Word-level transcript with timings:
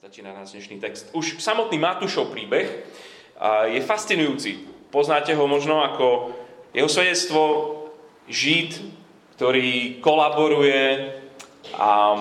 začína 0.00 0.32
nás 0.32 0.56
dnešný 0.56 0.80
text. 0.80 1.12
Už 1.12 1.44
samotný 1.44 1.76
Matúšov 1.76 2.32
príbeh 2.32 2.88
je 3.68 3.80
fascinujúci. 3.84 4.64
Poznáte 4.88 5.36
ho 5.36 5.44
možno 5.44 5.84
ako 5.84 6.32
jeho 6.72 6.88
svedectvo 6.88 7.42
Žid, 8.24 8.80
ktorý 9.36 10.00
kolaboruje 10.00 11.04
a 11.76 12.16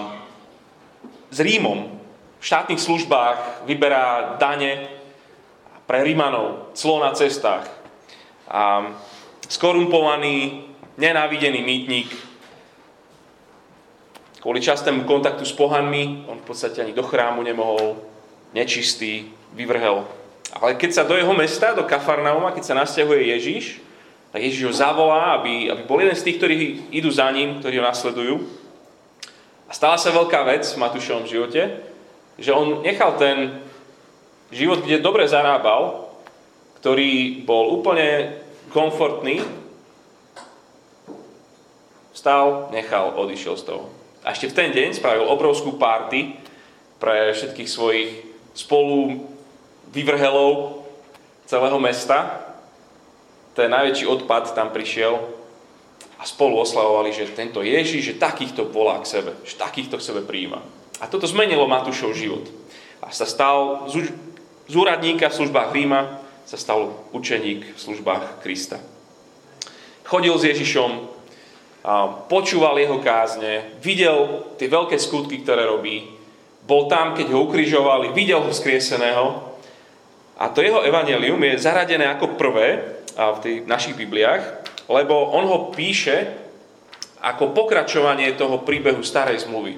s 1.31 1.39
Rímom 1.39 2.03
v 2.35 2.43
štátnych 2.43 2.83
službách 2.83 3.63
vyberá 3.63 4.35
dane 4.35 4.99
pre 5.87 6.03
Rímanov, 6.03 6.75
clo 6.75 6.99
na 6.99 7.15
cestách. 7.15 7.63
A 8.51 8.91
skorumpovaný, 9.47 10.67
nenávidený 10.99 11.63
mýtnik, 11.63 12.11
kvôli 14.39 14.63
častému 14.63 15.03
kontaktu 15.03 15.43
s 15.43 15.55
pohanmi, 15.55 16.25
on 16.31 16.39
v 16.39 16.47
podstate 16.47 16.79
ani 16.79 16.95
do 16.95 17.03
chrámu 17.03 17.43
nemohol, 17.43 17.99
nečistý, 18.55 19.27
vyvrhel. 19.51 20.07
Ale 20.57 20.79
keď 20.79 20.91
sa 20.95 21.03
do 21.05 21.13
jeho 21.13 21.31
mesta, 21.35 21.77
do 21.77 21.85
Kafarnauma, 21.85 22.55
keď 22.55 22.63
sa 22.63 22.79
nasťahuje 22.79 23.21
Ježiš, 23.37 23.65
tak 24.33 24.41
Ježiš 24.41 24.63
ho 24.65 24.73
zavolá, 24.73 25.37
aby, 25.41 25.69
aby 25.69 25.81
bol 25.85 26.01
jeden 26.01 26.15
z 26.17 26.25
tých, 26.25 26.37
ktorí 26.37 26.57
idú 26.93 27.09
za 27.09 27.29
ním, 27.29 27.61
ktorí 27.61 27.81
ho 27.81 27.85
nasledujú. 27.85 28.35
A 29.69 29.71
stala 29.73 29.97
sa 30.01 30.09
veľká 30.09 30.41
vec 30.49 30.65
v 30.65 30.81
Matúšovom 30.81 31.29
živote, 31.29 31.85
že 32.41 32.53
on 32.53 32.81
nechal 32.81 33.17
ten 33.21 33.61
život, 34.49 34.81
kde 34.81 35.01
dobre 35.01 35.29
zarábal, 35.29 36.09
ktorý 36.81 37.43
bol 37.45 37.75
úplne 37.77 38.39
komfortný, 38.73 39.45
vstal, 42.13 42.69
nechal, 42.73 43.13
odišiel 43.17 43.57
z 43.57 43.63
toho. 43.65 43.98
A 44.23 44.35
ešte 44.35 44.51
v 44.51 44.57
ten 44.57 44.69
deň 44.75 44.99
spravil 44.99 45.25
obrovskú 45.27 45.79
party 45.79 46.35
pre 46.99 47.31
všetkých 47.31 47.69
svojich 47.71 48.11
spolu 48.51 49.23
vyvrhelov 49.95 50.83
celého 51.47 51.79
mesta. 51.79 52.43
Ten 53.55 53.71
najväčší 53.71 54.05
odpad 54.05 54.51
tam 54.51 54.75
prišiel 54.75 55.17
a 56.19 56.23
spolu 56.27 56.59
oslavovali, 56.59 57.15
že 57.15 57.31
tento 57.31 57.63
Ježiš, 57.63 58.13
že 58.13 58.19
takýchto 58.19 58.67
volá 58.67 58.99
k 58.99 59.07
sebe, 59.07 59.31
že 59.47 59.55
takýchto 59.55 59.95
k 59.95 60.05
sebe 60.11 60.21
prijíma. 60.27 60.59
A 60.99 61.07
toto 61.07 61.23
zmenilo 61.23 61.63
Matúšov 61.63 62.11
život. 62.11 62.43
A 62.99 63.15
sa 63.15 63.23
stal 63.23 63.87
z 63.87 64.73
úradníka 64.75 65.31
v 65.31 65.37
službách 65.39 65.71
Ríma, 65.71 66.19
sa 66.43 66.59
stal 66.59 66.91
učeník 67.15 67.77
v 67.77 67.79
službách 67.79 68.43
Krista. 68.43 68.83
Chodil 70.03 70.35
s 70.35 70.43
Ježišom, 70.43 71.07
počúval 72.27 72.75
jeho 72.75 72.99
kázne, 72.99 73.79
videl 73.79 74.47
tie 74.59 74.67
veľké 74.67 74.99
skutky, 74.99 75.41
ktoré 75.43 75.63
robí, 75.63 76.11
bol 76.67 76.85
tam, 76.91 77.15
keď 77.15 77.33
ho 77.33 77.47
ukrižovali, 77.47 78.13
videl 78.13 78.43
ho 78.43 78.51
skrieseného 78.51 79.49
a 80.39 80.51
to 80.51 80.61
jeho 80.61 80.83
evanelium 80.85 81.39
je 81.43 81.59
zaradené 81.59 82.07
ako 82.07 82.39
prvé 82.39 82.99
v 83.15 83.37
tých 83.43 83.57
našich 83.67 83.95
Bibliách, 83.95 84.63
lebo 84.87 85.35
on 85.35 85.47
ho 85.47 85.59
píše 85.75 86.35
ako 87.19 87.51
pokračovanie 87.51 88.31
toho 88.39 88.63
príbehu 88.63 89.03
starej 89.03 89.43
zmluvy. 89.43 89.75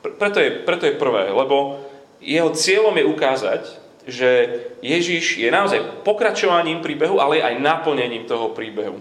Preto 0.00 0.40
je, 0.40 0.64
preto 0.64 0.88
je 0.88 0.96
prvé, 0.96 1.28
lebo 1.28 1.84
jeho 2.24 2.48
cieľom 2.56 2.96
je 2.96 3.04
ukázať, 3.04 3.62
že 4.08 4.30
Ježiš 4.82 5.38
je 5.38 5.46
naozaj 5.52 6.02
pokračovaním 6.02 6.82
príbehu, 6.82 7.20
ale 7.20 7.44
aj 7.44 7.60
naplnením 7.60 8.24
toho 8.24 8.50
príbehu. 8.50 8.98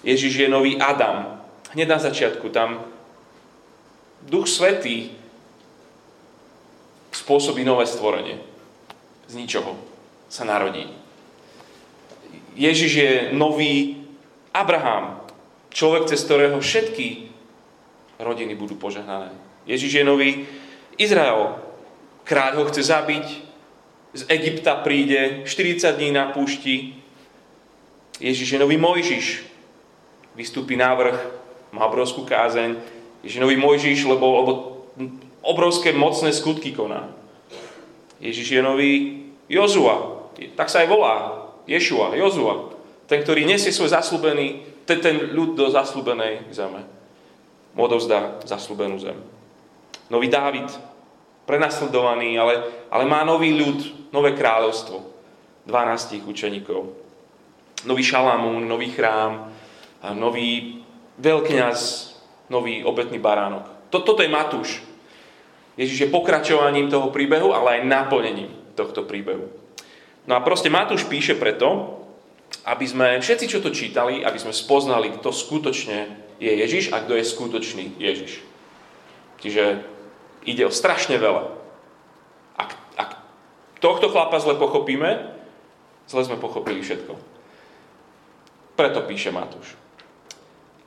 Ježiš 0.00 0.46
je 0.46 0.48
nový 0.48 0.80
Adam. 0.80 1.40
Hneď 1.76 1.88
na 1.88 1.98
začiatku 2.00 2.48
tam 2.50 2.82
Duch 4.26 4.48
Svetý 4.48 5.12
spôsobí 7.12 7.64
nové 7.64 7.86
stvorenie. 7.86 8.40
Z 9.28 9.34
ničoho 9.38 9.76
sa 10.26 10.42
narodí. 10.44 10.88
Ježiš 12.58 12.92
je 12.92 13.12
nový 13.32 14.02
Abraham, 14.50 15.22
človek, 15.70 16.10
cez 16.10 16.26
ktorého 16.26 16.58
všetky 16.58 17.30
rodiny 18.18 18.58
budú 18.58 18.74
požehnané. 18.74 19.30
Ježiš 19.64 20.02
je 20.02 20.04
nový 20.04 20.30
Izrael. 20.98 21.56
Kráľ 22.26 22.52
ho 22.58 22.64
chce 22.70 22.82
zabiť, 22.90 23.26
z 24.10 24.22
Egypta 24.26 24.74
príde, 24.82 25.46
40 25.46 25.86
dní 25.94 26.10
na 26.10 26.34
púšti. 26.34 26.98
Ježiš 28.18 28.58
je 28.58 28.58
nový 28.58 28.74
Mojžiš, 28.74 29.49
vystúpi 30.40 30.72
návrh, 30.80 31.16
má 31.76 31.84
obrovskú 31.84 32.24
kázeň, 32.24 32.80
nový 33.36 33.60
Mojžiš, 33.60 34.08
lebo, 34.08 34.26
lebo 34.40 34.52
obrovské 35.44 35.92
mocné 35.92 36.32
skutky 36.32 36.72
koná. 36.72 37.12
Ježiš 38.24 38.56
je 38.56 38.62
nový 38.64 38.92
Jozua, 39.52 40.24
tak 40.56 40.72
sa 40.72 40.80
aj 40.80 40.88
volá, 40.88 41.16
Ješua, 41.68 42.16
Jozua. 42.16 42.72
Ten, 43.04 43.20
ktorý 43.20 43.44
nesie 43.44 43.74
svoj 43.74 43.92
zaslúbený, 43.92 44.64
ten, 44.88 45.02
ten 45.04 45.34
ľud 45.36 45.58
do 45.58 45.68
zaslúbenej 45.68 46.48
zeme. 46.54 46.86
Odovzdá 47.76 48.40
zaslúbenú 48.46 48.98
zem. 48.98 49.18
Nový 50.10 50.26
Dávid, 50.30 50.66
prenasledovaný, 51.46 52.38
ale, 52.38 52.86
ale 52.90 53.04
má 53.06 53.26
nový 53.26 53.54
ľud, 53.54 54.10
nové 54.14 54.34
kráľovstvo. 54.34 55.10
12 55.66 56.26
učeníkov. 56.26 56.86
Nový 57.86 58.02
Šalamún, 58.02 58.66
nový 58.66 58.90
chrám, 58.90 59.49
nový 60.16 60.80
veľkňaz, 61.20 61.78
nový 62.48 62.80
obetný 62.80 63.20
baránok. 63.20 63.92
Toto 63.92 64.16
je 64.16 64.30
Matúš. 64.32 64.80
Ježiš 65.76 66.08
je 66.08 66.12
pokračovaním 66.12 66.88
toho 66.88 67.12
príbehu, 67.12 67.52
ale 67.52 67.80
aj 67.80 67.88
naplnením 67.88 68.50
tohto 68.74 69.04
príbehu. 69.04 69.48
No 70.24 70.32
a 70.36 70.44
proste 70.44 70.72
Matúš 70.72 71.08
píše 71.08 71.36
preto, 71.36 72.00
aby 72.66 72.84
sme 72.84 73.20
všetci, 73.22 73.46
čo 73.46 73.62
to 73.62 73.70
čítali, 73.72 74.20
aby 74.20 74.38
sme 74.40 74.52
spoznali, 74.52 75.12
kto 75.16 75.32
skutočne 75.32 76.28
je 76.40 76.52
Ježiš 76.52 76.92
a 76.92 77.00
kto 77.04 77.16
je 77.16 77.24
skutočný 77.24 77.84
Ježiš. 78.00 78.42
Čiže 79.40 79.84
ide 80.44 80.64
o 80.68 80.72
strašne 80.72 81.16
veľa. 81.16 81.44
Ak, 82.60 82.76
ak 82.96 83.10
tohto 83.80 84.12
chlapa 84.12 84.36
zle 84.40 84.56
pochopíme, 84.56 85.32
zle 86.08 86.22
sme 86.24 86.36
pochopili 86.36 86.84
všetko. 86.84 87.16
Preto 88.76 89.00
píše 89.04 89.32
Matúš. 89.32 89.76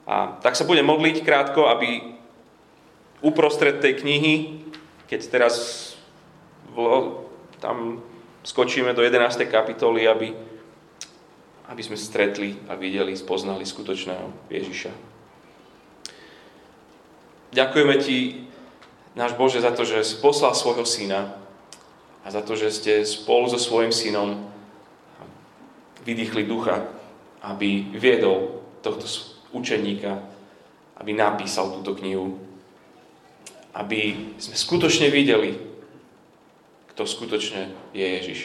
A 0.04 0.36
tak 0.44 0.60
sa 0.60 0.68
budem 0.68 0.84
modliť 0.84 1.24
krátko, 1.24 1.72
aby 1.72 2.14
uprostred 3.24 3.80
tej 3.80 4.04
knihy, 4.04 4.34
keď 5.08 5.22
teraz 5.32 5.56
tam 7.64 8.04
skočíme 8.44 8.92
do 8.92 9.00
11. 9.00 9.48
kapitoly, 9.48 10.04
aby, 10.04 10.36
aby 11.72 11.82
sme 11.86 11.96
stretli 11.96 12.60
a 12.68 12.76
videli, 12.76 13.16
spoznali 13.16 13.64
skutočného 13.64 14.52
Ježiša. 14.52 14.92
Ďakujeme 17.54 17.96
Ti, 18.02 18.20
náš 19.16 19.38
Bože, 19.40 19.64
za 19.64 19.72
to, 19.72 19.88
že 19.88 20.04
si 20.04 20.20
poslal 20.20 20.58
svojho 20.58 20.84
syna 20.84 21.38
a 22.26 22.28
za 22.28 22.42
to, 22.42 22.60
že 22.60 22.74
ste 22.74 22.94
spolu 23.08 23.48
so 23.48 23.62
svojim 23.62 23.94
synom 23.94 24.50
vydýchli 26.04 26.44
ducha, 26.44 26.84
aby 27.40 27.94
viedol 27.96 28.60
tohto 28.84 29.08
učeníka, 29.54 30.20
aby 30.98 31.14
napísal 31.14 31.72
túto 31.72 31.96
knihu. 32.02 32.42
Aby 33.74 34.34
sme 34.38 34.54
skutočne 34.54 35.10
videli, 35.10 35.58
kto 36.94 37.10
skutočne 37.10 37.74
je 37.94 38.06
Ježiš. 38.06 38.40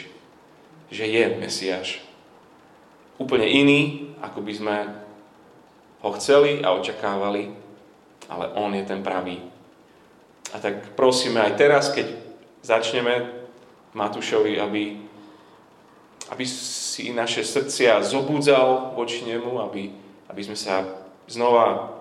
Že 0.89 1.05
je 1.05 1.23
Mesiáš. 1.37 1.89
Úplne 3.21 3.45
iný, 3.45 4.09
ako 4.25 4.39
by 4.41 4.53
sme 4.55 4.75
ho 6.01 6.09
chceli 6.17 6.63
a 6.63 6.73
očakávali, 6.73 7.51
ale 8.31 8.45
on 8.55 8.73
je 8.73 8.83
ten 8.87 9.03
pravý. 9.03 9.37
A 10.49 10.57
tak 10.57 10.97
prosíme 10.97 11.43
aj 11.45 11.53
teraz, 11.59 11.93
keď 11.93 12.09
začneme 12.65 13.29
Matúšovi, 13.93 14.57
aby, 14.57 14.97
aby 16.33 16.45
si 16.47 17.13
naše 17.13 17.45
srdcia 17.45 18.01
zobudzal 18.01 18.97
voči 18.97 19.29
nemu, 19.29 19.61
aby, 19.61 19.93
aby 20.29 20.41
sme 20.45 20.55
sa 20.55 20.85
znova 21.25 21.97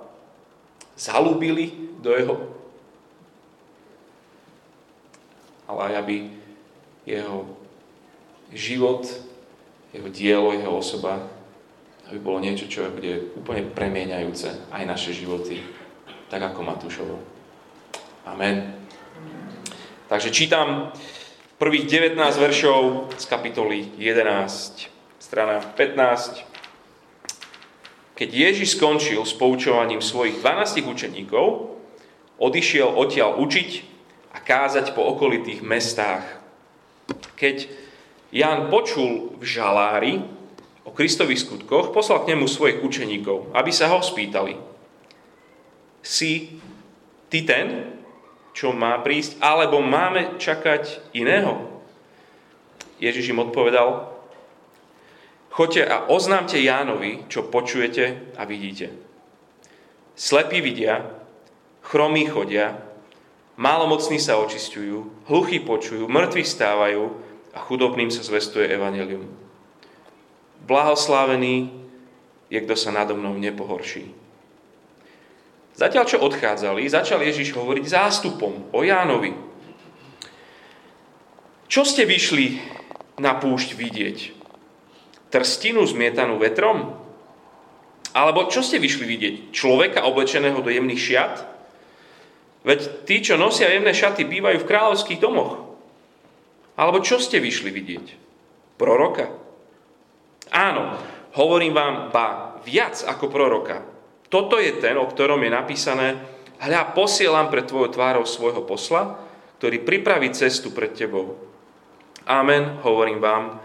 zalúbili 0.94 1.96
do 1.98 2.12
jeho 2.14 2.58
ale 5.68 5.92
aj 5.92 5.94
aby 6.00 6.16
jeho 7.04 7.44
život, 8.56 9.04
jeho 9.92 10.08
dielo, 10.08 10.56
jeho 10.56 10.72
osoba, 10.72 11.20
aby 12.08 12.16
bolo 12.16 12.40
niečo, 12.40 12.64
čo 12.64 12.88
bude 12.88 13.36
úplne 13.36 13.68
premieňajúce 13.68 14.72
aj 14.72 14.82
naše 14.88 15.12
životy, 15.12 15.60
tak 16.32 16.40
ako 16.40 16.64
Matúšovo. 16.64 17.20
Amen. 18.24 18.80
Takže 20.08 20.32
čítam 20.32 20.88
prvých 21.60 22.16
19 22.16 22.16
veršov 22.16 23.12
z 23.20 23.24
kapitoly 23.28 23.92
11, 24.00 24.88
strana 25.20 25.60
15 25.60 26.47
keď 28.18 28.34
Ježiš 28.34 28.74
skončil 28.74 29.22
s 29.22 29.30
poučovaním 29.30 30.02
svojich 30.02 30.42
12 30.42 30.82
učeníkov, 30.82 31.70
odišiel 32.42 32.90
odtiaľ 32.90 33.38
učiť 33.38 33.70
a 34.34 34.42
kázať 34.42 34.90
po 34.90 35.06
okolitých 35.06 35.62
mestách. 35.62 36.26
Keď 37.38 37.70
Ján 38.34 38.74
počul 38.74 39.38
v 39.38 39.44
žalári 39.46 40.18
o 40.82 40.90
Kristových 40.90 41.46
skutkoch, 41.46 41.94
poslal 41.94 42.26
k 42.26 42.34
nemu 42.34 42.50
svojich 42.50 42.82
učeníkov, 42.82 43.54
aby 43.54 43.70
sa 43.70 43.86
ho 43.94 44.02
spýtali. 44.02 44.58
Si 46.02 46.58
ty 47.30 47.46
ten, 47.46 47.94
čo 48.50 48.74
má 48.74 48.98
prísť, 48.98 49.38
alebo 49.38 49.78
máme 49.78 50.42
čakať 50.42 51.14
iného? 51.14 51.70
Ježiš 52.98 53.30
im 53.30 53.46
odpovedal, 53.46 54.17
choďte 55.58 55.90
a 55.90 56.06
oznámte 56.06 56.54
Jánovi, 56.54 57.26
čo 57.26 57.50
počujete 57.50 58.30
a 58.38 58.46
vidíte. 58.46 58.94
Slepí 60.14 60.62
vidia, 60.62 61.02
chromí 61.82 62.30
chodia, 62.30 62.78
málomocní 63.58 64.22
sa 64.22 64.38
očistujú, 64.38 65.26
hluchí 65.26 65.58
počujú, 65.58 66.06
mŕtvi 66.06 66.46
stávajú 66.46 67.10
a 67.50 67.58
chudobným 67.58 68.06
sa 68.06 68.22
zvestuje 68.22 68.70
evanelium. 68.70 69.26
Blahoslávený 70.62 71.74
je, 72.54 72.58
kto 72.62 72.78
sa 72.78 72.94
nado 72.94 73.18
mnou 73.18 73.34
nepohorší. 73.34 74.14
Zatiaľ, 75.74 76.04
čo 76.06 76.22
odchádzali, 76.22 76.86
začal 76.86 77.18
Ježiš 77.22 77.54
hovoriť 77.54 77.84
zástupom 77.86 78.70
o 78.70 78.80
Jánovi. 78.86 79.34
Čo 81.66 81.82
ste 81.82 82.06
vyšli 82.06 82.62
na 83.18 83.34
púšť 83.38 83.74
vidieť? 83.74 84.37
Trstinu 85.28 85.84
zmietanú 85.84 86.40
vetrom? 86.40 86.96
Alebo 88.16 88.48
čo 88.48 88.64
ste 88.64 88.80
vyšli 88.80 89.04
vidieť? 89.04 89.34
Človeka 89.52 90.08
oblečeného 90.08 90.58
do 90.64 90.72
jemných 90.72 90.98
šiat? 91.00 91.34
Veď 92.64 93.04
tí, 93.04 93.20
čo 93.22 93.38
nosia 93.38 93.70
jemné 93.70 93.92
šaty, 93.94 94.24
bývajú 94.26 94.64
v 94.64 94.68
kráľovských 94.68 95.22
domoch. 95.22 95.68
Alebo 96.74 97.04
čo 97.04 97.20
ste 97.20 97.38
vyšli 97.38 97.70
vidieť? 97.70 98.06
Proroka? 98.80 99.30
Áno, 100.48 100.96
hovorím 101.36 101.76
vám, 101.76 101.94
ba 102.08 102.56
viac 102.64 103.04
ako 103.04 103.28
proroka. 103.28 103.84
Toto 104.28 104.60
je 104.60 104.76
ten, 104.80 104.96
o 104.96 105.08
ktorom 105.08 105.40
je 105.44 105.50
napísané, 105.52 106.08
hľa 106.60 106.92
posielam 106.92 107.48
pred 107.48 107.64
tvojou 107.64 107.92
tvárou 107.92 108.24
svojho 108.28 108.64
posla, 108.64 109.16
ktorý 109.58 109.82
pripraví 109.82 110.30
cestu 110.32 110.70
pred 110.70 110.92
tebou. 110.92 111.34
Amen, 112.28 112.78
hovorím 112.84 113.24
vám, 113.24 113.58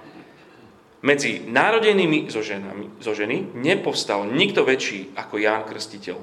medzi 1.03 1.44
narodenými 1.44 2.31
zo, 2.31 2.39
ženami, 2.39 3.03
zo 3.03 3.11
ženy 3.11 3.51
nepovstal 3.59 4.23
nikto 4.31 4.63
väčší 4.63 5.11
ako 5.19 5.35
Ján 5.35 5.67
Krstiteľ. 5.67 6.17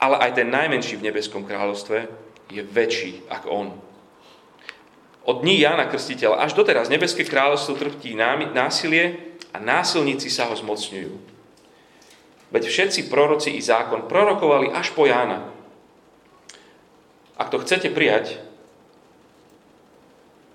Ale 0.00 0.16
aj 0.20 0.40
ten 0.40 0.48
najmenší 0.48 0.96
v 0.96 1.12
nebeskom 1.12 1.44
kráľovstve 1.44 2.08
je 2.48 2.62
väčší 2.64 3.28
ako 3.28 3.48
on. 3.52 3.68
Od 5.26 5.42
dní 5.44 5.60
Jána 5.60 5.92
Krstiteľa 5.92 6.40
až 6.40 6.56
doteraz 6.56 6.88
nebeské 6.88 7.26
kráľovstvo 7.26 7.76
trptí 7.76 8.16
násilie 8.56 9.36
a 9.52 9.60
násilníci 9.60 10.32
sa 10.32 10.48
ho 10.48 10.54
zmocňujú. 10.56 11.12
Veď 12.54 12.62
všetci 12.70 13.10
proroci 13.12 13.58
i 13.58 13.60
zákon 13.60 14.08
prorokovali 14.08 14.72
až 14.72 14.94
po 14.96 15.04
Jána. 15.04 15.52
Ak 17.36 17.52
to 17.52 17.60
chcete 17.60 17.92
prijať, 17.92 18.40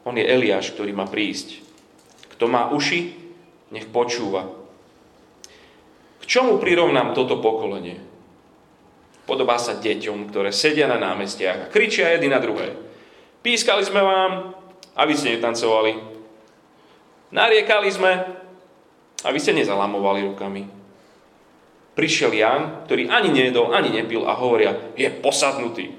on 0.01 0.17
je 0.17 0.25
Eliáš, 0.25 0.73
ktorý 0.73 0.97
má 0.97 1.05
prísť. 1.05 1.60
Kto 2.41 2.49
má 2.49 2.73
uši, 2.73 3.13
nech 3.69 3.85
počúva. 3.93 4.49
K 6.17 6.23
čomu 6.25 6.57
prirovnám 6.57 7.13
toto 7.13 7.37
pokolenie? 7.37 8.01
Podobá 9.29 9.61
sa 9.61 9.77
deťom, 9.77 10.25
ktoré 10.33 10.49
sedia 10.49 10.89
na 10.89 10.97
námestiach 10.97 11.57
a 11.61 11.69
kričia 11.69 12.09
jedni 12.09 12.33
na 12.33 12.41
druhé. 12.41 12.73
Pískali 13.45 13.85
sme 13.85 14.01
vám, 14.01 14.57
a 14.97 15.01
vy 15.05 15.13
ste 15.13 15.37
netancovali. 15.37 16.01
Nariekali 17.29 17.93
sme 17.93 18.11
a 19.21 19.27
vy 19.29 19.37
ste 19.37 19.53
nezalamovali 19.61 20.25
rukami. 20.33 20.65
Prišiel 21.93 22.33
Jan, 22.33 22.89
ktorý 22.89 23.05
ani 23.05 23.37
nejedol, 23.37 23.69
ani 23.69 23.93
nepil 23.93 24.25
a 24.25 24.33
hovoria, 24.33 24.97
je 24.97 25.13
posadnutý. 25.13 25.93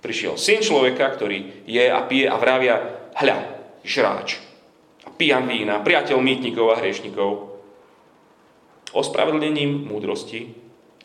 Prišiel 0.00 0.40
syn 0.40 0.64
človeka, 0.64 1.12
ktorý 1.12 1.68
je 1.68 1.84
a 1.92 2.00
pije 2.08 2.24
a 2.24 2.40
vravia, 2.40 2.80
hľa, 3.20 3.36
žráč. 3.84 4.53
Pijan 5.14 5.46
vína, 5.46 5.78
priateľ 5.78 6.18
mýtnikov 6.18 6.74
a 6.74 6.78
hriešnikov. 6.82 7.54
Ospravedlnením 8.90 9.86
múdrosti 9.86 10.50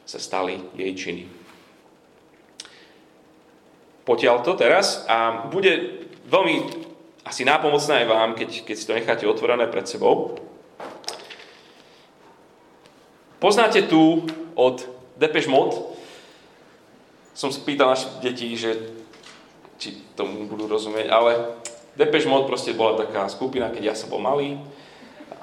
sa 0.05 0.17
stali 0.17 0.57
jej 0.73 0.93
činy. 0.97 1.23
Potiaľ 4.05 4.35
to 4.41 4.57
teraz 4.57 5.05
a 5.05 5.45
bude 5.53 6.01
veľmi 6.25 6.55
asi 7.21 7.45
nápomocné 7.45 8.01
aj 8.01 8.07
vám, 8.09 8.29
keď, 8.33 8.49
keď 8.65 8.75
si 8.75 8.87
to 8.89 8.97
necháte 8.97 9.25
otvorené 9.29 9.69
pred 9.69 9.85
sebou. 9.85 10.41
Poznáte 13.37 13.85
tu 13.85 14.25
od 14.57 14.81
Depeche 15.21 15.47
Mode, 15.47 15.77
som 17.37 17.53
sa 17.53 17.61
pýtal 17.61 17.93
naše 17.93 18.09
deti, 18.25 18.49
že 18.57 18.97
či 19.79 19.95
tomu 20.17 20.49
budú 20.49 20.67
rozumieť, 20.67 21.07
ale 21.07 21.31
Depeche 21.99 22.31
Mode 22.31 22.47
proste 22.47 22.71
bola 22.71 23.03
taká 23.03 23.27
skupina, 23.27 23.67
keď 23.67 23.91
ja 23.91 23.95
som 23.95 24.07
bol 24.07 24.23
malý, 24.23 24.55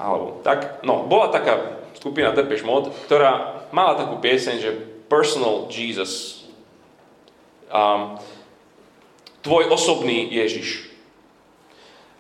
alebo 0.01 0.41
tak, 0.41 0.81
no, 0.81 1.05
bola 1.05 1.29
taká 1.29 1.85
skupina 1.93 2.33
Depeche 2.33 2.65
Mode, 2.65 2.97
ktorá 3.05 3.65
mala 3.77 4.01
takú 4.01 4.17
pieseň, 4.25 4.57
že 4.57 4.71
Personal 5.07 5.69
Jesus. 5.71 6.43
Um, 7.71 8.19
tvoj 9.47 9.71
osobný 9.71 10.27
Ježiš. 10.35 10.91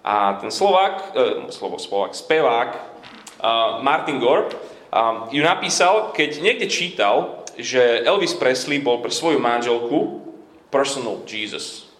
A 0.06 0.38
ten 0.38 0.54
Slovák, 0.54 1.18
e, 1.18 1.50
slovo 1.50 1.82
Slovák, 1.82 2.14
spevák 2.14 2.70
e, 2.70 2.80
Martin 3.82 4.22
Gore 4.22 4.54
e, 4.54 4.56
ju 5.34 5.42
napísal, 5.42 6.14
keď 6.14 6.38
niekde 6.38 6.70
čítal, 6.70 7.42
že 7.58 8.06
Elvis 8.06 8.38
Presley 8.38 8.78
bol 8.78 9.02
pre 9.02 9.10
svoju 9.10 9.42
manželku 9.42 10.22
personal 10.70 11.26
Jesus. 11.26 11.90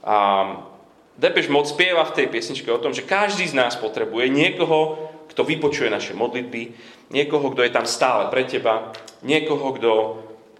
A 0.00 0.71
Depeche 1.16 1.52
Mode 1.52 1.68
spieva 1.68 2.08
v 2.08 2.16
tej 2.16 2.26
piesničke 2.32 2.72
o 2.72 2.80
tom, 2.80 2.96
že 2.96 3.04
každý 3.04 3.44
z 3.44 3.54
nás 3.54 3.76
potrebuje 3.76 4.32
niekoho, 4.32 4.96
kto 5.28 5.44
vypočuje 5.44 5.92
naše 5.92 6.16
modlitby, 6.16 6.72
niekoho, 7.12 7.52
kto 7.52 7.64
je 7.64 7.72
tam 7.72 7.84
stále 7.84 8.28
pre 8.32 8.44
teba, 8.48 8.92
niekoho, 9.24 9.76
kto, 9.76 9.90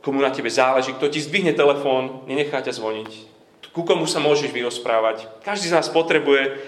komu 0.05 0.21
na 0.21 0.33
tebe 0.33 0.53
záleží, 0.53 0.93
kto 0.97 1.09
ti 1.09 1.21
zdvihne 1.21 1.57
telefón, 1.57 2.25
nenechá 2.29 2.61
ťa 2.61 2.77
zvoniť, 2.77 3.11
ku 3.73 3.89
komu 3.89 4.05
sa 4.05 4.21
môžeš 4.21 4.53
vyrozprávať. 4.53 5.29
Každý 5.41 5.73
z 5.73 5.77
nás 5.81 5.89
potrebuje 5.89 6.61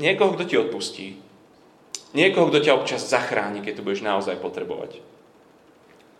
niekoho, 0.00 0.32
kto 0.32 0.44
ti 0.48 0.56
odpustí. 0.56 1.20
Niekoho, 2.16 2.48
kto 2.48 2.64
ťa 2.64 2.76
občas 2.80 3.04
zachráni, 3.04 3.60
keď 3.60 3.80
to 3.80 3.84
budeš 3.84 4.00
naozaj 4.00 4.40
potrebovať. 4.40 5.04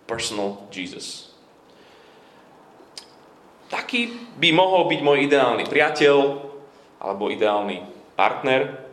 Personal 0.05 0.69
Jesus. 0.69 1.33
Taký 3.73 4.13
by 4.37 4.53
mohol 4.53 4.87
byť 4.93 5.01
môj 5.01 5.27
ideálny 5.27 5.65
priateľ 5.67 6.46
alebo 7.01 7.33
ideálny 7.33 7.85
partner. 8.17 8.87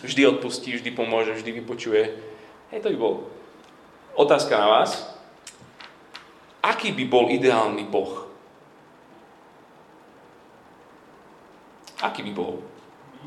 Vždy 0.00 0.26
odpustí, 0.26 0.72
vždy 0.76 0.90
pomôže, 0.92 1.36
vždy 1.36 1.60
vypočuje. 1.60 2.16
Hej, 2.72 2.80
to 2.80 2.92
by 2.92 2.96
bol. 2.96 3.14
Otázka 4.16 4.56
na 4.56 4.68
vás. 4.68 5.10
Aký 6.60 6.92
by 6.92 7.04
bol 7.08 7.32
ideálny 7.32 7.88
Boh? 7.88 8.28
Aký 12.00 12.24
by 12.24 12.32
bol? 12.32 12.64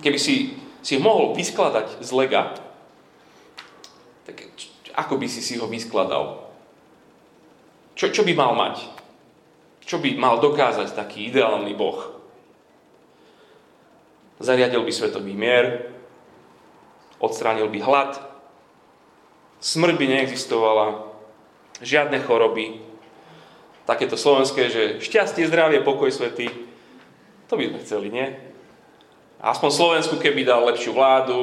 Keby 0.02 0.18
si, 0.18 0.58
si 0.82 0.98
ho 0.98 1.02
mohol 1.02 1.38
vyskladať 1.38 2.02
z 2.02 2.10
lega, 2.14 2.58
tak 4.26 4.50
ako 4.94 5.18
by 5.18 5.28
si 5.30 5.42
si 5.42 5.58
ho 5.62 5.66
vyskladal? 5.70 6.50
Čo, 7.94 8.10
čo 8.10 8.22
by 8.26 8.34
mal 8.34 8.58
mať? 8.58 8.82
Čo 9.86 10.02
by 10.02 10.18
mal 10.18 10.42
dokázať 10.42 10.98
taký 10.98 11.30
ideálny 11.30 11.78
Boh? 11.78 12.23
Zariadil 14.44 14.84
by 14.84 14.92
svetový 14.92 15.32
mier, 15.32 15.88
odstránil 17.24 17.72
by 17.72 17.80
hlad, 17.80 18.12
smrť 19.64 19.96
by 19.96 20.06
neexistovala, 20.12 21.08
žiadne 21.80 22.20
choroby, 22.28 22.84
takéto 23.88 24.20
slovenské, 24.20 24.68
že 24.68 24.84
šťastie, 25.00 25.48
zdravie, 25.48 25.80
pokoj 25.80 26.12
svety, 26.12 26.52
to 27.48 27.56
by 27.56 27.72
sme 27.72 27.80
chceli, 27.88 28.08
nie? 28.12 28.28
Aspoň 29.40 29.70
Slovensku, 29.72 30.20
keby 30.20 30.44
dal 30.44 30.68
lepšiu 30.68 30.92
vládu, 30.92 31.40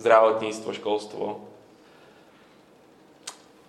zdravotníctvo, 0.00 0.68
školstvo. 0.76 1.24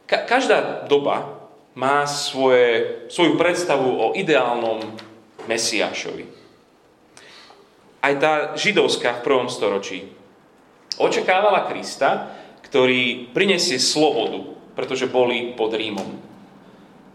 Ka- 0.07 0.27
každá 0.27 0.87
doba 0.87 1.39
má 1.75 2.03
svoje, 2.07 3.07
svoju 3.07 3.39
predstavu 3.39 3.87
o 3.87 4.07
ideálnom 4.15 4.83
Mesiášovi. 5.47 6.40
Aj 8.01 8.13
tá 8.17 8.57
židovská 8.57 9.21
v 9.21 9.25
prvom 9.25 9.47
storočí 9.47 10.09
očakávala 10.97 11.69
Krista, 11.69 12.33
ktorý 12.65 13.29
prinesie 13.29 13.77
slobodu, 13.77 14.57
pretože 14.73 15.05
boli 15.05 15.53
pod 15.53 15.77
Rímom. 15.77 16.17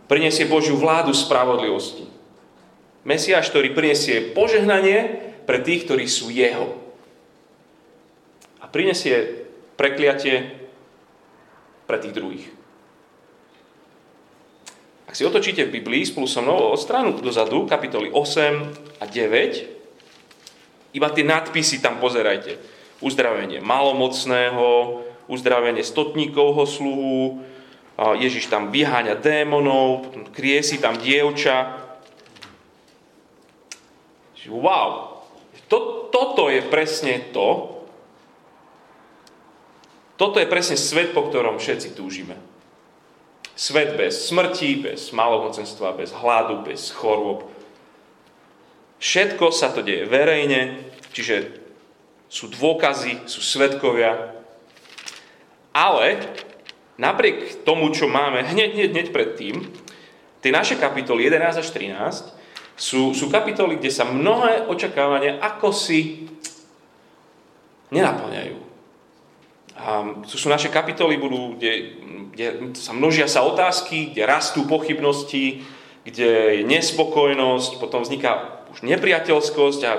Prinesie 0.06 0.46
Božiu 0.46 0.78
vládu 0.78 1.10
spravodlivosti. 1.10 2.06
Mesiáš, 3.02 3.50
ktorý 3.50 3.74
prinesie 3.74 4.34
požehnanie 4.34 5.26
pre 5.46 5.62
tých, 5.62 5.86
ktorí 5.86 6.06
sú 6.06 6.30
jeho. 6.30 6.78
A 8.62 8.70
prinesie 8.70 9.46
prekliatie 9.74 10.66
pre 11.86 11.98
tých 12.02 12.14
druhých. 12.14 12.46
Ak 15.06 15.14
si 15.14 15.22
otočíte 15.22 15.66
v 15.66 15.80
Biblii 15.80 16.02
spolu 16.02 16.26
so 16.26 16.42
mnou 16.42 16.74
o 16.74 16.78
stranu 16.78 17.14
dozadu, 17.14 17.62
kapitoly 17.70 18.10
8 18.10 18.98
a 18.98 19.04
9, 19.06 19.85
iba 20.94 21.08
tie 21.10 21.24
nadpisy 21.26 21.82
tam 21.82 21.98
pozerajte. 21.98 22.58
Uzdravenie 23.02 23.64
malomocného, 23.64 25.02
uzdravenie 25.26 25.82
stotníkovho 25.82 26.64
sluhu, 26.66 27.42
Ježiš 27.96 28.52
tam 28.52 28.68
vyháňa 28.68 29.16
démonov, 29.18 30.12
kriesi 30.36 30.76
tam 30.76 31.00
dievča. 31.00 31.82
Wow, 34.46 35.18
to, 35.66 36.06
toto 36.14 36.46
je 36.46 36.62
presne 36.62 37.18
to, 37.34 37.76
toto 40.16 40.38
je 40.38 40.46
presne 40.48 40.78
svet, 40.78 41.12
po 41.12 41.26
ktorom 41.28 41.58
všetci 41.58 41.98
túžime. 41.98 42.38
Svet 43.56 43.96
bez 43.96 44.28
smrti, 44.28 44.86
bez 44.86 45.10
malomocenstva, 45.12 45.96
bez 45.96 46.12
hladu, 46.12 46.62
bez 46.62 46.92
chorôb. 46.92 47.48
Všetko 48.96 49.52
sa 49.52 49.72
to 49.72 49.84
deje 49.84 50.08
verejne, 50.08 50.80
čiže 51.12 51.52
sú 52.32 52.48
dôkazy, 52.48 53.28
sú 53.28 53.44
svetkovia. 53.44 54.34
Ale 55.76 56.24
napriek 56.96 57.62
tomu, 57.62 57.92
čo 57.92 58.08
máme 58.08 58.40
hneď, 58.42 58.72
hneď, 58.72 58.90
hneď 58.92 59.06
predtým, 59.12 59.68
tie 60.40 60.50
naše 60.52 60.80
kapitoly 60.80 61.28
11 61.28 61.60
až 61.60 61.68
13 61.68 62.32
sú, 62.76 63.12
sú 63.12 63.28
kapitoly, 63.28 63.76
kde 63.76 63.92
sa 63.92 64.08
mnohé 64.08 64.68
očakávania 64.68 65.40
ako 65.40 65.72
si 65.72 66.28
nenaplňajú. 67.92 68.56
A 69.76 69.84
to 70.24 70.40
sú 70.40 70.48
naše 70.48 70.72
kapitoly, 70.72 71.20
budú, 71.20 71.60
kde, 71.60 72.00
kde 72.32 72.46
sa 72.72 72.96
množia 72.96 73.28
sa 73.28 73.44
otázky, 73.44 74.12
kde 74.12 74.24
rastú 74.24 74.64
pochybnosti, 74.64 75.68
kde 76.00 76.60
je 76.60 76.62
nespokojnosť, 76.64 77.76
potom 77.76 78.00
vzniká 78.00 78.55
už 78.76 78.84
nepriateľskosť 78.84 79.80
a 79.88 79.92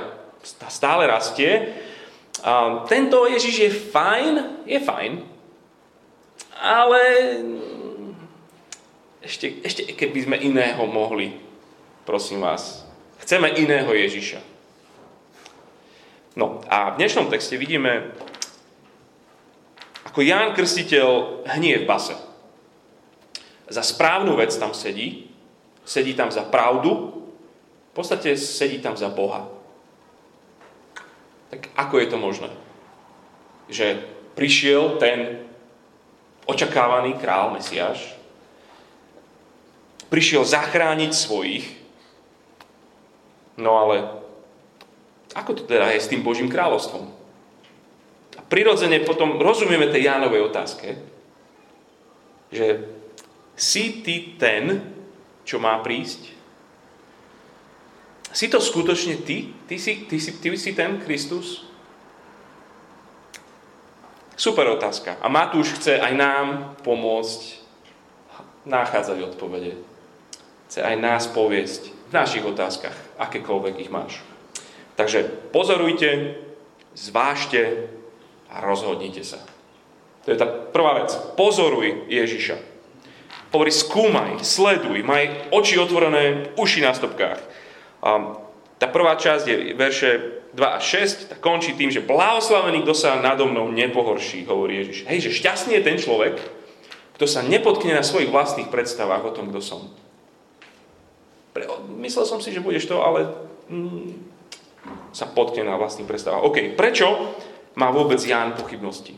stále 0.69 1.09
rastie. 1.09 1.73
A 2.45 2.85
tento 2.85 3.25
Ježiš 3.25 3.55
je 3.57 3.71
fajn, 3.73 4.33
je 4.69 4.77
fajn, 4.77 5.13
ale 6.61 7.01
ešte, 9.25 9.65
ešte 9.65 9.81
keby 9.97 10.29
sme 10.29 10.37
iného 10.37 10.85
mohli, 10.85 11.33
prosím 12.05 12.45
vás. 12.45 12.85
Chceme 13.25 13.57
iného 13.57 13.89
Ježiša. 13.89 14.37
No 16.37 16.61
a 16.69 16.93
v 16.93 17.01
dnešnom 17.01 17.33
texte 17.33 17.57
vidíme 17.57 18.13
ako 20.05 20.21
Ján 20.21 20.53
Krstiteľ 20.53 21.41
hnie 21.49 21.81
v 21.81 21.89
base. 21.89 22.13
Za 23.65 23.81
správnu 23.81 24.37
vec 24.37 24.53
tam 24.53 24.77
sedí, 24.77 25.33
sedí 25.81 26.13
tam 26.13 26.29
za 26.29 26.45
pravdu, 26.45 27.16
podstate 27.97 28.37
sedí 28.37 28.77
tam 28.77 28.93
za 28.93 29.09
Boha. 29.09 29.49
Tak 31.49 31.73
ako 31.73 31.95
je 31.97 32.07
to 32.07 32.17
možné? 32.21 32.51
Že 33.73 34.05
prišiel 34.37 35.01
ten 35.01 35.49
očakávaný 36.45 37.17
král, 37.17 37.51
Mesiáš, 37.57 38.13
prišiel 40.07 40.45
zachrániť 40.45 41.11
svojich, 41.11 41.65
no 43.59 43.75
ale 43.75 44.23
ako 45.35 45.57
to 45.57 45.63
teda 45.67 45.91
je 45.91 45.99
s 45.99 46.11
tým 46.13 46.23
Božím 46.23 46.47
kráľovstvom? 46.47 47.17
prirodzene 48.47 49.03
potom 49.03 49.39
rozumieme 49.39 49.91
tej 49.91 50.07
Jánovej 50.07 50.41
otázke, 50.47 50.95
že 52.51 52.87
si 53.59 53.99
ty 54.03 54.39
ten, 54.39 54.79
čo 55.43 55.59
má 55.59 55.79
prísť? 55.83 56.36
Si 58.37 58.45
to 58.53 58.61
skutočne 58.61 59.25
ty? 59.25 59.49
Ty 59.65 59.81
si, 59.81 60.05
ty 60.05 60.21
si, 60.21 60.37
ty 60.37 60.53
si 60.53 60.77
ten 60.77 61.01
Kristus? 61.01 61.65
Super 64.37 64.69
otázka. 64.77 65.17
A 65.17 65.25
Matúš 65.25 65.73
chce 65.81 65.97
aj 65.97 66.13
nám 66.13 66.45
pomôcť 66.85 67.65
nachádzať 68.69 69.33
odpovede. 69.33 69.73
Chce 70.69 70.85
aj 70.85 70.95
nás 71.01 71.25
poviesť 71.25 71.89
v 71.89 72.11
našich 72.13 72.45
otázkach, 72.45 72.93
akékoľvek 73.17 73.81
ich 73.81 73.89
máš. 73.89 74.21
Takže 74.93 75.49
pozorujte, 75.49 76.37
zvážte, 76.93 77.89
a 78.47 78.63
rozhodnite 78.63 79.25
sa. 79.25 79.41
To 80.23 80.31
je 80.31 80.37
tá 80.39 80.47
prvá 80.47 81.03
vec. 81.03 81.11
Pozoruj 81.35 82.07
Ježiša. 82.07 82.57
Hovorí, 83.51 83.71
skúmaj, 83.71 84.43
sleduj, 84.43 85.03
maj 85.07 85.51
oči 85.55 85.79
otvorené, 85.79 86.51
uši 86.59 86.83
na 86.83 86.91
stopkách. 86.91 87.39
Tá 88.77 88.87
prvá 88.87 89.17
časť 89.17 89.43
je 89.49 89.57
verše 89.75 90.09
2 90.53 90.63
a 90.63 90.79
6, 90.79 91.33
tak 91.33 91.39
končí 91.43 91.75
tým, 91.75 91.91
že 91.91 92.05
blahoslavený, 92.05 92.85
kto 92.85 92.93
sa 92.95 93.19
nado 93.19 93.49
mnou 93.49 93.67
nepohorší, 93.73 94.47
hovorí 94.47 94.79
Ježiš. 94.85 95.09
Hej, 95.09 95.19
že 95.27 95.37
šťastný 95.43 95.75
je 95.81 95.83
ten 95.83 95.97
človek, 95.99 96.39
kto 97.19 97.25
sa 97.25 97.41
nepotkne 97.41 97.97
na 97.97 98.05
svojich 98.05 98.29
vlastných 98.29 98.69
predstavách 98.69 99.25
o 99.27 99.33
tom, 99.33 99.49
kto 99.49 99.59
som. 99.59 99.81
Pre, 101.51 101.65
myslel 102.05 102.25
som 102.29 102.39
si, 102.39 102.53
že 102.53 102.61
budeš 102.61 102.85
to, 102.85 103.01
ale 103.01 103.33
mm, 103.67 104.13
sa 105.11 105.25
potkne 105.25 105.65
na 105.65 105.75
vlastných 105.75 106.05
predstavách. 106.05 106.45
OK, 106.45 106.57
prečo? 106.77 107.35
má 107.77 107.93
vôbec 107.93 108.17
Ján 108.17 108.57
pochybnosti. 108.57 109.13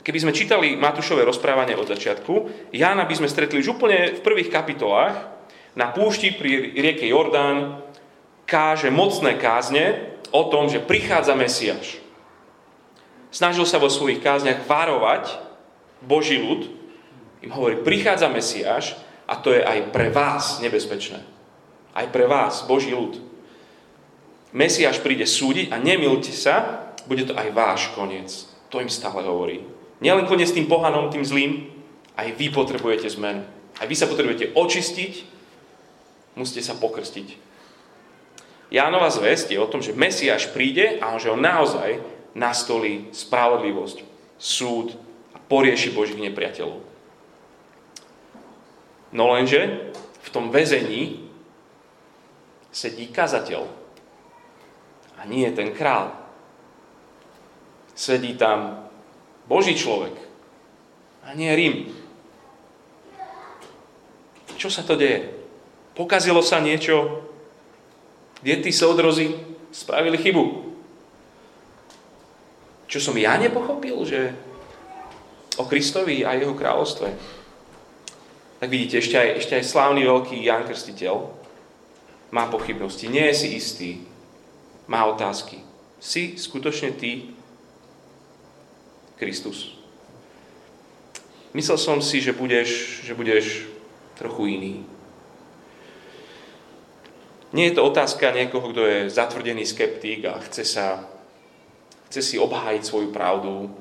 Keby 0.00 0.18
sme 0.22 0.32
čítali 0.32 0.78
Matúšové 0.78 1.26
rozprávanie 1.26 1.76
od 1.76 1.90
začiatku, 1.90 2.32
Jána 2.72 3.04
by 3.04 3.14
sme 3.20 3.28
stretli 3.28 3.60
už 3.60 3.76
úplne 3.76 4.16
v 4.16 4.20
prvých 4.24 4.48
kapitolách. 4.48 5.39
Na 5.78 5.94
púšti 5.94 6.34
pri 6.34 6.74
rieke 6.74 7.06
Jordán 7.06 7.82
káže 8.46 8.90
mocné 8.90 9.38
kázne 9.38 10.10
o 10.34 10.50
tom, 10.50 10.66
že 10.66 10.82
prichádza 10.82 11.38
Mesiaš. 11.38 12.02
Snažil 13.30 13.62
sa 13.62 13.78
vo 13.78 13.86
svojich 13.86 14.18
kázniach 14.18 14.66
varovať 14.66 15.38
Boží 16.02 16.34
ľud. 16.42 16.66
Im 17.46 17.54
hovorí, 17.54 17.78
prichádza 17.78 18.26
Mesiaš 18.26 18.98
a 19.30 19.38
to 19.38 19.54
je 19.54 19.62
aj 19.62 19.94
pre 19.94 20.10
vás 20.10 20.58
nebezpečné. 20.58 21.22
Aj 21.94 22.06
pre 22.10 22.26
vás, 22.26 22.66
Boží 22.66 22.90
ľud. 22.90 23.22
Mesiaš 24.50 24.98
príde 24.98 25.30
súdiť 25.30 25.70
a 25.70 25.78
nemilte 25.78 26.34
sa, 26.34 26.90
bude 27.06 27.22
to 27.22 27.38
aj 27.38 27.54
váš 27.54 27.80
koniec. 27.94 28.50
To 28.74 28.82
im 28.82 28.90
stále 28.90 29.22
hovorí. 29.22 29.62
Nielen 30.02 30.26
koniec 30.26 30.50
tým 30.50 30.66
pohanom, 30.66 31.10
tým 31.10 31.22
zlým, 31.22 31.70
aj 32.18 32.34
vy 32.34 32.50
potrebujete 32.50 33.06
zmenu. 33.14 33.46
Aj 33.78 33.86
vy 33.86 33.94
sa 33.94 34.10
potrebujete 34.10 34.58
očistiť, 34.58 35.39
musíte 36.34 36.62
sa 36.62 36.78
pokrstiť. 36.78 37.50
Jánova 38.70 39.10
zväzť 39.10 39.54
je 39.54 39.58
o 39.58 39.70
tom, 39.70 39.82
že 39.82 39.96
Mesiáš 39.96 40.54
príde 40.54 41.02
a 41.02 41.18
že 41.18 41.34
on 41.34 41.42
naozaj 41.42 41.98
nastolí 42.38 43.10
spravodlivosť, 43.10 44.06
súd 44.38 44.94
a 45.34 45.42
porieši 45.42 45.90
Božích 45.90 46.22
nepriateľov. 46.22 46.78
No 49.10 49.34
lenže 49.34 49.90
v 50.22 50.28
tom 50.30 50.54
väzení 50.54 51.26
sedí 52.70 53.10
kazateľ 53.10 53.66
a 55.18 55.26
nie 55.26 55.50
ten 55.50 55.74
král 55.74 56.14
sedí 57.98 58.38
tam 58.38 58.88
Boží 59.50 59.74
človek 59.74 60.14
a 61.26 61.34
nie 61.34 61.50
Rím. 61.52 61.76
Čo 64.56 64.70
sa 64.70 64.86
to 64.86 64.94
deje? 64.94 65.29
Pokazilo 66.00 66.40
sa 66.40 66.64
niečo? 66.64 67.20
Kde 68.40 68.64
tí 68.64 68.72
soudrozi 68.72 69.36
spravili 69.68 70.16
chybu? 70.16 70.72
Čo 72.88 73.04
som 73.04 73.20
ja 73.20 73.36
nepochopil, 73.36 74.00
že 74.08 74.32
o 75.60 75.68
Kristovi 75.68 76.24
a 76.24 76.32
jeho 76.40 76.56
kráľovstve? 76.56 77.08
Tak 78.64 78.68
vidíte, 78.72 78.96
ešte 79.04 79.20
aj, 79.20 79.28
ešte 79.44 79.52
aj 79.60 79.68
slávny 79.68 80.08
veľký 80.08 80.40
Jan 80.40 80.64
Krstiteľ 80.64 81.36
má 82.32 82.48
pochybnosti, 82.48 83.04
nie 83.12 83.28
je 83.28 83.36
si 83.36 83.48
istý, 83.60 83.90
má 84.88 85.04
otázky. 85.04 85.60
Si 86.00 86.40
skutočne 86.40 86.96
ty 86.96 87.36
Kristus. 89.20 89.76
Myslel 91.52 91.76
som 91.76 92.00
si, 92.00 92.24
že 92.24 92.32
budeš, 92.32 93.04
že 93.04 93.12
budeš 93.12 93.68
trochu 94.16 94.56
iný. 94.56 94.74
Nie 97.50 97.70
je 97.70 97.76
to 97.78 97.86
otázka 97.90 98.30
niekoho, 98.30 98.70
kto 98.70 98.82
je 98.86 98.98
zatvrdený 99.10 99.66
skeptík 99.66 100.22
a 100.30 100.38
chce, 100.46 100.62
sa, 100.62 101.02
chce 102.06 102.20
si 102.22 102.36
obhájiť 102.38 102.82
svoju 102.86 103.10
pravdu. 103.10 103.74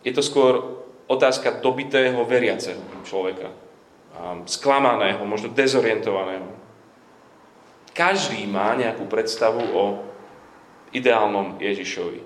Je 0.00 0.16
to 0.16 0.24
skôr 0.24 0.80
otázka 1.04 1.60
dobitého 1.60 2.24
veriaceho 2.24 2.80
človeka. 3.04 3.52
Sklamaného, 4.48 5.20
možno 5.28 5.52
dezorientovaného. 5.52 6.48
Každý 7.92 8.48
má 8.48 8.72
nejakú 8.76 9.04
predstavu 9.04 9.60
o 9.76 9.84
ideálnom 10.96 11.60
Ježišovi. 11.60 12.20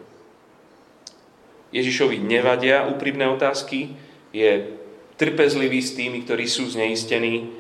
Ježišovi 1.75 2.19
nevadia 2.19 2.87
úprimné 2.87 3.27
otázky, 3.27 3.95
je 4.31 4.71
trpezlivý 5.19 5.83
s 5.83 5.95
tými, 5.99 6.23
ktorí 6.23 6.47
sú 6.47 6.67
zneistení, 6.71 7.51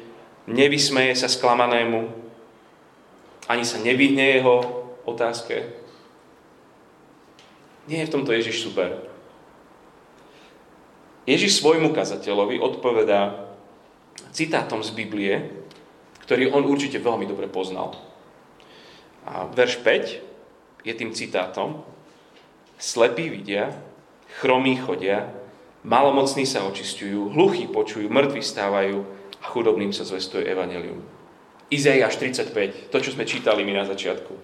nevysmeje 0.46 1.14
sa 1.18 1.26
sklamanému, 1.26 2.29
ani 3.46 3.64
sa 3.64 3.80
nevyhne 3.80 4.40
jeho 4.40 4.56
otázke. 5.08 5.70
Nie 7.88 8.04
je 8.04 8.08
v 8.10 8.14
tomto 8.14 8.34
Ježiš 8.36 8.62
super. 8.66 9.08
Ježiš 11.24 11.60
svojmu 11.60 11.94
kazateľovi 11.94 12.58
odpovedá 12.58 13.50
citátom 14.34 14.82
z 14.82 14.90
Biblie, 14.92 15.34
ktorý 16.26 16.54
on 16.54 16.66
určite 16.66 17.02
veľmi 17.02 17.26
dobre 17.26 17.46
poznal. 17.50 17.96
A 19.26 19.46
verš 19.50 19.82
5 19.82 20.86
je 20.86 20.92
tým 20.96 21.12
citátom. 21.12 21.84
Slepí 22.80 23.28
vidia, 23.28 23.76
chromí 24.40 24.80
chodia, 24.80 25.28
malomocní 25.84 26.48
sa 26.48 26.64
očistujú, 26.64 27.28
hluchí 27.36 27.68
počujú, 27.68 28.08
mŕtvi 28.08 28.40
stávajú 28.40 29.04
a 29.40 29.44
chudobným 29.44 29.92
sa 29.92 30.08
zvestuje 30.08 30.48
evanelium. 30.48 31.19
Izaiáš 31.70 32.18
35, 32.18 32.90
to, 32.90 32.98
čo 32.98 33.14
sme 33.14 33.22
čítali 33.22 33.62
my 33.62 33.78
na 33.78 33.86
začiatku, 33.86 34.34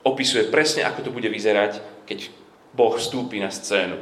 opisuje 0.00 0.48
presne, 0.48 0.88
ako 0.88 1.04
to 1.04 1.10
bude 1.12 1.28
vyzerať, 1.28 1.84
keď 2.08 2.32
Boh 2.72 2.96
vstúpi 2.96 3.36
na 3.36 3.52
scénu. 3.52 4.00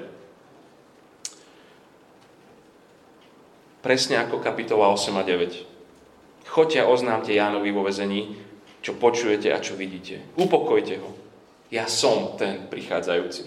Presne 3.83 4.23
ako 4.23 4.39
kapitola 4.39 4.91
8 4.95 5.11
a 5.19 5.25
9. 5.27 6.47
Choďte 6.49 6.79
a 6.83 6.91
oznámte 6.91 7.35
Jánovi 7.35 7.71
vo 7.75 7.83
vezení, 7.83 8.39
čo 8.79 8.95
počujete 8.95 9.51
a 9.51 9.59
čo 9.59 9.75
vidíte. 9.75 10.23
Upokojte 10.39 11.03
ho. 11.03 11.11
Ja 11.69 11.91
som 11.91 12.39
ten 12.39 12.71
prichádzajúci. 12.71 13.45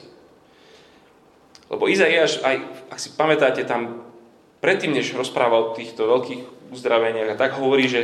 Lebo 1.71 1.87
Izaiáš, 1.87 2.43
aj 2.43 2.55
ak 2.91 2.99
si 2.99 3.09
pamätáte, 3.15 3.63
tam 3.63 4.11
predtým, 4.59 4.91
než 4.91 5.15
rozprával 5.15 5.71
o 5.71 5.75
týchto 5.75 6.03
veľkých 6.03 6.73
uzdraveniach, 6.75 7.31
a 7.31 7.39
tak 7.39 7.55
hovorí, 7.55 7.87
že 7.87 8.01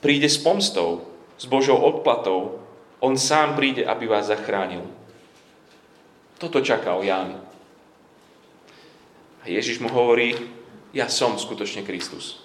príde 0.00 0.28
s 0.28 0.38
pomstou, 0.40 1.06
s 1.36 1.44
Božou 1.44 1.76
odplatou. 1.76 2.60
On 3.00 3.16
sám 3.16 3.56
príde, 3.56 3.84
aby 3.84 4.08
vás 4.08 4.32
zachránil. 4.32 4.84
Toto 6.36 6.60
čakal 6.60 7.04
Ján. 7.04 7.40
A 9.40 9.44
Ježiš 9.48 9.80
mu 9.80 9.88
hovorí, 9.88 10.36
ja 10.96 11.08
som 11.12 11.36
skutočne 11.36 11.84
Kristus. 11.84 12.40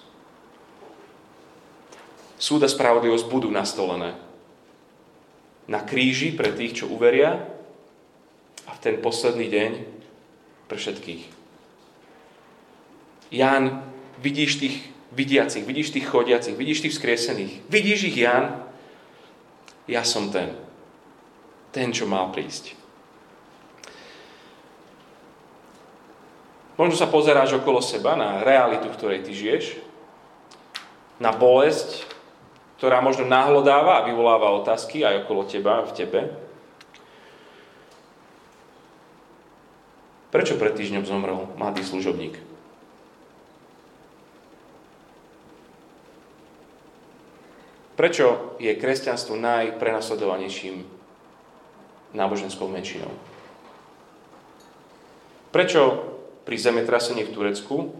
Súd 2.36 2.62
a 2.62 2.68
spravodlivosť 2.68 3.26
budú 3.30 3.48
nastolené. 3.48 4.18
Na 5.70 5.80
kríži 5.80 6.34
pre 6.34 6.50
tých, 6.52 6.82
čo 6.82 6.90
uveria 6.90 7.38
a 8.66 8.70
v 8.74 8.82
ten 8.82 8.96
posledný 8.98 9.46
deň 9.46 9.70
pre 10.66 10.76
všetkých. 10.76 11.22
Ján, 13.32 13.88
vidíš 14.20 14.60
tých 14.60 14.91
vidiacich, 15.12 15.64
vidíš 15.68 15.92
tých 15.92 16.08
chodiacich, 16.08 16.56
vidíš 16.56 16.88
tých 16.88 16.94
vzkriesených. 16.96 17.52
Vidíš 17.68 18.08
ich, 18.08 18.16
Jan? 18.24 18.64
Ja 19.84 20.02
som 20.02 20.32
ten. 20.32 20.56
Ten, 21.72 21.92
čo 21.92 22.08
mal 22.08 22.32
prísť. 22.32 22.76
Možno 26.80 26.96
sa 26.96 27.06
pozeráš 27.06 27.60
okolo 27.60 27.84
seba 27.84 28.16
na 28.16 28.40
realitu, 28.40 28.88
v 28.88 28.96
ktorej 28.96 29.20
ty 29.22 29.36
žiješ, 29.36 29.76
na 31.20 31.30
bolesť, 31.30 32.08
ktorá 32.80 32.98
možno 33.04 33.28
nahlodáva 33.28 34.02
a 34.02 34.06
vyvoláva 34.08 34.50
otázky 34.58 35.04
aj 35.04 35.28
okolo 35.28 35.46
teba, 35.46 35.84
v 35.86 35.92
tebe. 35.94 36.20
Prečo 40.32 40.56
pred 40.56 40.72
týždňom 40.72 41.04
zomrel 41.04 41.44
mladý 41.60 41.84
služobník? 41.84 42.51
Prečo 48.02 48.58
je 48.58 48.74
kresťanstvo 48.74 49.38
najprenasledovanejším 49.38 50.82
náboženskou 52.18 52.66
menšinou? 52.66 53.14
Prečo 55.54 56.02
pri 56.42 56.58
zemetrasení 56.58 57.22
v 57.22 57.30
Turecku, 57.30 57.94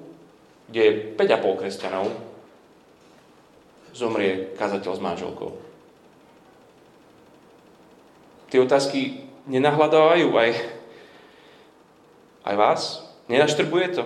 kde 0.66 0.80
je 0.82 0.92
5,5 1.14 1.54
kresťanov, 1.54 2.10
zomrie 3.94 4.50
kazateľ 4.58 4.90
s 4.90 5.04
manželkou? 5.06 5.54
Tie 8.50 8.58
otázky 8.58 9.22
nenahľadávajú 9.46 10.28
aj, 10.34 10.50
aj 12.42 12.54
vás? 12.58 13.06
Nenaštrbuje 13.30 14.02
to? 14.02 14.04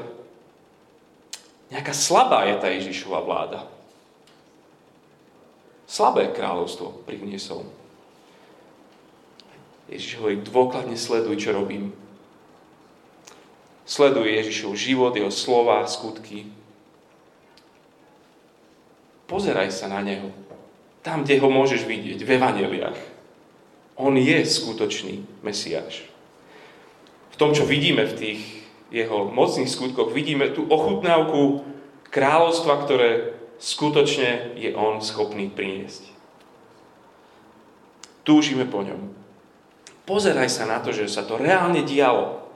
Nejaká 1.73 1.97
slabá 1.97 2.45
je 2.53 2.55
tá 2.61 2.69
Ježišova 2.69 3.25
vláda. 3.25 3.65
Slabé 5.87 6.35
kráľovstvo 6.35 7.07
priniesol. 7.07 7.63
Ježiš 9.87 10.19
hovorí, 10.19 10.43
dôkladne 10.43 10.99
sleduj, 10.99 11.39
čo 11.39 11.55
robím. 11.55 11.95
Sleduj 13.87 14.27
Ježišov 14.27 14.75
život, 14.75 15.15
jeho 15.15 15.31
slova, 15.31 15.87
skutky. 15.87 16.51
Pozeraj 19.31 19.71
sa 19.71 19.87
na 19.87 20.03
neho. 20.03 20.35
Tam, 21.07 21.23
kde 21.23 21.39
ho 21.39 21.47
môžeš 21.47 21.87
vidieť, 21.87 22.19
v 22.19 22.35
evaneliách. 22.35 23.01
On 23.95 24.11
je 24.19 24.43
skutočný 24.43 25.23
Mesiáš. 25.47 26.03
V 27.31 27.37
tom, 27.39 27.55
čo 27.55 27.63
vidíme 27.63 28.03
v 28.11 28.19
tých 28.19 28.41
jeho 28.91 29.31
mocných 29.31 29.71
skutkoch, 29.71 30.11
vidíme 30.11 30.51
tú 30.51 30.67
ochutnávku 30.67 31.63
kráľovstva, 32.11 32.75
ktoré 32.83 33.36
skutočne 33.59 34.57
je 34.57 34.73
On 34.77 35.01
schopný 35.01 35.49
priniesť. 35.49 36.09
Túžime 38.27 38.67
po 38.67 38.83
ňom. 38.83 39.15
Pozeraj 40.07 40.51
sa 40.51 40.67
na 40.67 40.83
to, 40.83 40.91
že 40.91 41.11
sa 41.11 41.23
to 41.23 41.39
reálne 41.39 41.83
dialo. 41.87 42.47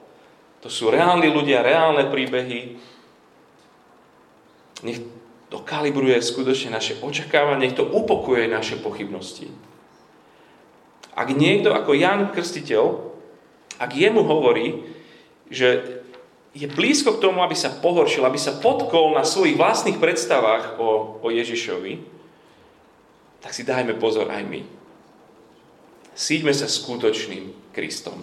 To 0.61 0.69
sú 0.69 0.91
reálni 0.91 1.31
ľudia, 1.31 1.65
reálne 1.65 2.07
príbehy. 2.07 2.79
Nech 4.83 4.99
to 5.51 5.59
kalibruje 5.59 6.19
skutočne 6.23 6.71
naše 6.71 6.99
očakávanie, 7.03 7.67
nech 7.67 7.75
to 7.75 7.83
upokuje 7.83 8.47
naše 8.47 8.79
pochybnosti. 8.79 9.51
Ak 11.11 11.27
niekto 11.35 11.75
ako 11.75 11.91
Jan 11.91 12.31
Krstiteľ, 12.31 13.11
ak 13.81 13.91
jemu 13.91 14.23
hovorí, 14.23 14.87
že 15.51 16.00
je 16.51 16.67
blízko 16.67 17.15
k 17.15 17.23
tomu, 17.23 17.39
aby 17.39 17.55
sa 17.55 17.71
pohoršil, 17.71 18.27
aby 18.27 18.35
sa 18.35 18.59
potkol 18.59 19.15
na 19.15 19.23
svojich 19.23 19.55
vlastných 19.55 19.97
predstavách 20.03 20.75
o, 20.75 21.19
o 21.23 21.27
Ježišovi, 21.31 22.03
tak 23.39 23.55
si 23.55 23.63
dajme 23.63 23.95
pozor 23.95 24.27
aj 24.27 24.43
my. 24.43 24.61
Síďme 26.11 26.51
sa 26.51 26.67
skutočným 26.67 27.71
Kristom. 27.71 28.19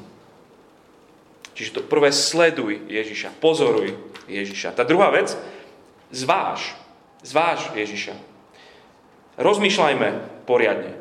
Čiže 1.57 1.81
to 1.81 1.91
prvé 1.91 2.12
sleduj 2.14 2.87
Ježiša, 2.87 3.41
pozoruj 3.43 3.97
Ježiša. 4.31 4.77
Tá 4.77 4.85
druhá 4.85 5.11
vec, 5.11 5.35
zváž, 6.12 6.77
zváž 7.25 7.75
Ježiša. 7.75 8.14
Rozmýšľajme 9.41 10.09
poriadne. 10.47 10.95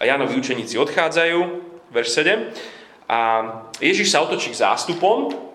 A 0.00 0.08
Janovi 0.08 0.34
učeníci 0.34 0.80
odchádzajú, 0.80 1.38
verš 1.94 2.08
7, 2.26 2.50
a 3.06 3.20
Ježiš 3.78 4.10
sa 4.10 4.24
otočí 4.24 4.50
k 4.50 4.64
zástupom 4.64 5.51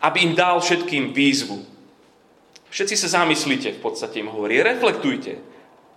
aby 0.00 0.18
im 0.24 0.32
dal 0.32 0.60
všetkým 0.60 1.12
výzvu. 1.12 1.60
Všetci 2.70 2.94
sa 2.96 3.22
zamyslíte, 3.22 3.76
v 3.76 3.80
podstate 3.82 4.22
im 4.22 4.30
hovorí, 4.30 4.62
reflektujte, 4.62 5.42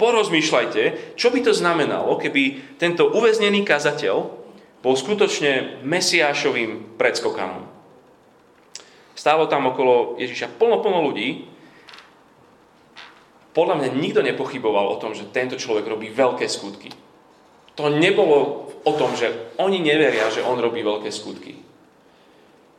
porozmýšľajte, 0.02 1.16
čo 1.16 1.30
by 1.30 1.40
to 1.46 1.54
znamenalo, 1.54 2.18
keby 2.18 2.76
tento 2.82 3.08
uväznený 3.08 3.64
kazateľ 3.64 4.16
bol 4.84 4.96
skutočne 5.00 5.80
mesiášovým 5.86 7.00
predskokanom. 7.00 7.64
Stálo 9.14 9.48
tam 9.48 9.72
okolo 9.72 10.20
Ježiša 10.20 10.60
plno, 10.60 10.82
plno 10.84 11.00
ľudí. 11.08 11.48
Podľa 13.54 13.76
mňa 13.80 13.90
nikto 13.96 14.26
nepochyboval 14.26 14.98
o 14.98 15.00
tom, 15.00 15.14
že 15.14 15.30
tento 15.30 15.56
človek 15.56 15.86
robí 15.86 16.10
veľké 16.10 16.50
skutky. 16.50 16.90
To 17.78 17.88
nebolo 17.94 18.70
o 18.84 18.92
tom, 18.98 19.14
že 19.14 19.56
oni 19.62 19.80
neveria, 19.80 20.34
že 20.34 20.42
on 20.42 20.58
robí 20.58 20.82
veľké 20.82 21.14
skutky. 21.14 21.73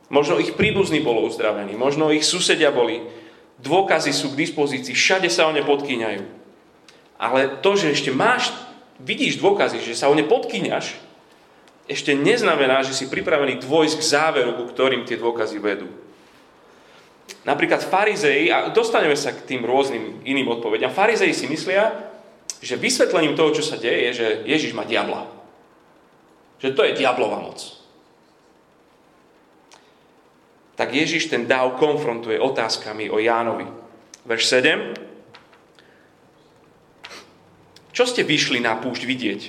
Možno 0.09 0.37
ich 0.37 0.53
príbuzní 0.53 1.01
bolo 1.01 1.25
uzdravení, 1.25 1.73
možno 1.73 2.13
ich 2.13 2.25
susedia 2.25 2.69
boli. 2.69 3.01
Dôkazy 3.57 4.13
sú 4.13 4.33
k 4.33 4.39
dispozícii, 4.45 4.93
všade 4.93 5.29
sa 5.31 5.49
o 5.49 5.55
ne 5.55 5.65
podkýňajú. 5.65 6.21
Ale 7.17 7.63
to, 7.63 7.79
že 7.79 7.95
ešte 7.95 8.11
máš, 8.11 8.51
vidíš 9.01 9.39
dôkazy, 9.39 9.81
že 9.81 9.95
sa 9.97 10.11
o 10.11 10.15
ne 10.15 10.27
podkýňaš, 10.27 11.01
ešte 11.85 12.17
neznamená, 12.17 12.81
že 12.81 12.97
si 12.97 13.05
pripravený 13.05 13.61
dôjsť 13.61 13.95
k 14.01 14.07
záveru, 14.09 14.57
ku 14.57 14.65
ktorým 14.69 15.05
tie 15.05 15.21
dôkazy 15.21 15.57
vedú. 15.61 15.85
Napríklad 17.45 17.85
farizei, 17.85 18.49
a 18.49 18.73
dostaneme 18.73 19.13
sa 19.13 19.33
k 19.33 19.45
tým 19.45 19.61
rôznym 19.65 20.25
iným 20.25 20.49
odpovediam, 20.49 20.93
farizei 20.93 21.33
si 21.33 21.45
myslia, 21.45 21.93
že 22.61 22.81
vysvetlením 22.81 23.37
toho, 23.37 23.53
čo 23.53 23.61
sa 23.61 23.77
deje, 23.77 24.09
je, 24.09 24.11
že 24.17 24.27
Ježiš 24.49 24.73
má 24.73 24.81
diabla. 24.81 25.29
Že 26.57 26.73
to 26.73 26.81
je 26.89 26.97
diablová 26.97 27.37
moc. 27.37 27.84
Tak 30.75 30.91
Ježiš 30.91 31.31
ten 31.31 31.47
dáv 31.47 31.79
konfrontuje 31.79 32.35
otázkami 32.35 33.07
o 33.07 33.19
Jánovi. 33.19 33.67
Verš 34.27 34.43
7. 34.51 35.15
Čo 37.95 38.03
ste 38.03 38.27
vyšli 38.27 38.59
na 38.59 38.75
púšť 38.75 39.03
vidieť? 39.07 39.41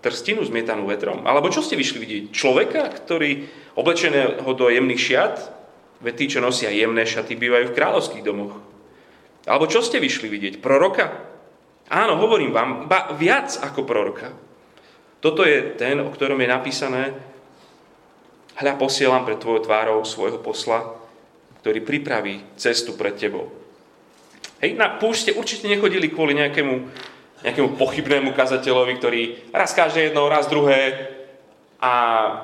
Trstinu 0.00 0.40
zmietanú 0.40 0.88
vetrom? 0.88 1.28
Alebo 1.28 1.52
čo 1.52 1.60
ste 1.60 1.76
vyšli 1.76 1.98
vidieť? 2.00 2.24
Človeka, 2.32 2.88
ktorý 2.88 3.44
oblečeného 3.76 4.48
do 4.56 4.72
jemných 4.72 5.02
šiat? 5.02 5.36
Veď 6.00 6.14
tí, 6.16 6.24
čo 6.32 6.40
nosia 6.40 6.72
jemné 6.72 7.04
šaty, 7.04 7.36
bývajú 7.36 7.72
v 7.72 7.76
kráľovských 7.76 8.24
domoch. 8.24 8.56
Alebo 9.44 9.68
čo 9.68 9.84
ste 9.84 10.00
vyšli 10.00 10.32
vidieť? 10.32 10.54
Proroka? 10.64 11.12
Áno, 11.92 12.16
hovorím 12.18 12.56
vám, 12.56 12.88
ba 12.88 13.12
viac 13.14 13.52
ako 13.60 13.84
proroka. 13.84 14.32
Toto 15.20 15.44
je 15.44 15.76
ten, 15.76 16.00
o 16.02 16.08
ktorom 16.08 16.40
je 16.40 16.48
napísané 16.48 17.02
Hľa 18.56 18.72
posielam 18.80 19.28
pred 19.28 19.36
tvojou 19.36 19.68
tvárou 19.68 20.00
svojho 20.04 20.40
posla, 20.40 20.96
ktorý 21.60 21.84
pripraví 21.84 22.40
cestu 22.56 22.96
pred 22.96 23.12
tebou. 23.16 23.52
Hej, 24.64 24.80
na 24.80 24.96
púšť 24.96 25.20
ste 25.20 25.36
určite 25.36 25.66
nechodili 25.68 26.08
kvôli 26.08 26.32
nejakému 26.32 26.74
nejakému 27.44 27.76
pochybnému 27.76 28.32
kazateľovi, 28.32 28.92
ktorý 28.96 29.22
raz 29.52 29.76
káže 29.76 30.08
jedno, 30.08 30.26
raz 30.26 30.48
druhé 30.48 31.12
a 31.76 31.92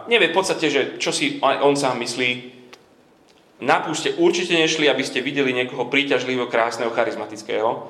nevie 0.07 0.29
v 0.29 0.37
podstate, 0.37 0.69
že 0.69 0.81
čo 1.01 1.11
si 1.15 1.41
on 1.41 1.73
sám 1.73 1.97
myslí. 2.05 2.61
Na 3.63 3.81
púšte 3.81 4.13
určite 4.19 4.59
nešli, 4.59 4.91
aby 4.91 5.03
ste 5.07 5.23
videli 5.23 5.55
niekoho 5.55 5.87
príťažlivo, 5.87 6.51
krásneho, 6.51 6.91
charizmatického. 6.93 7.89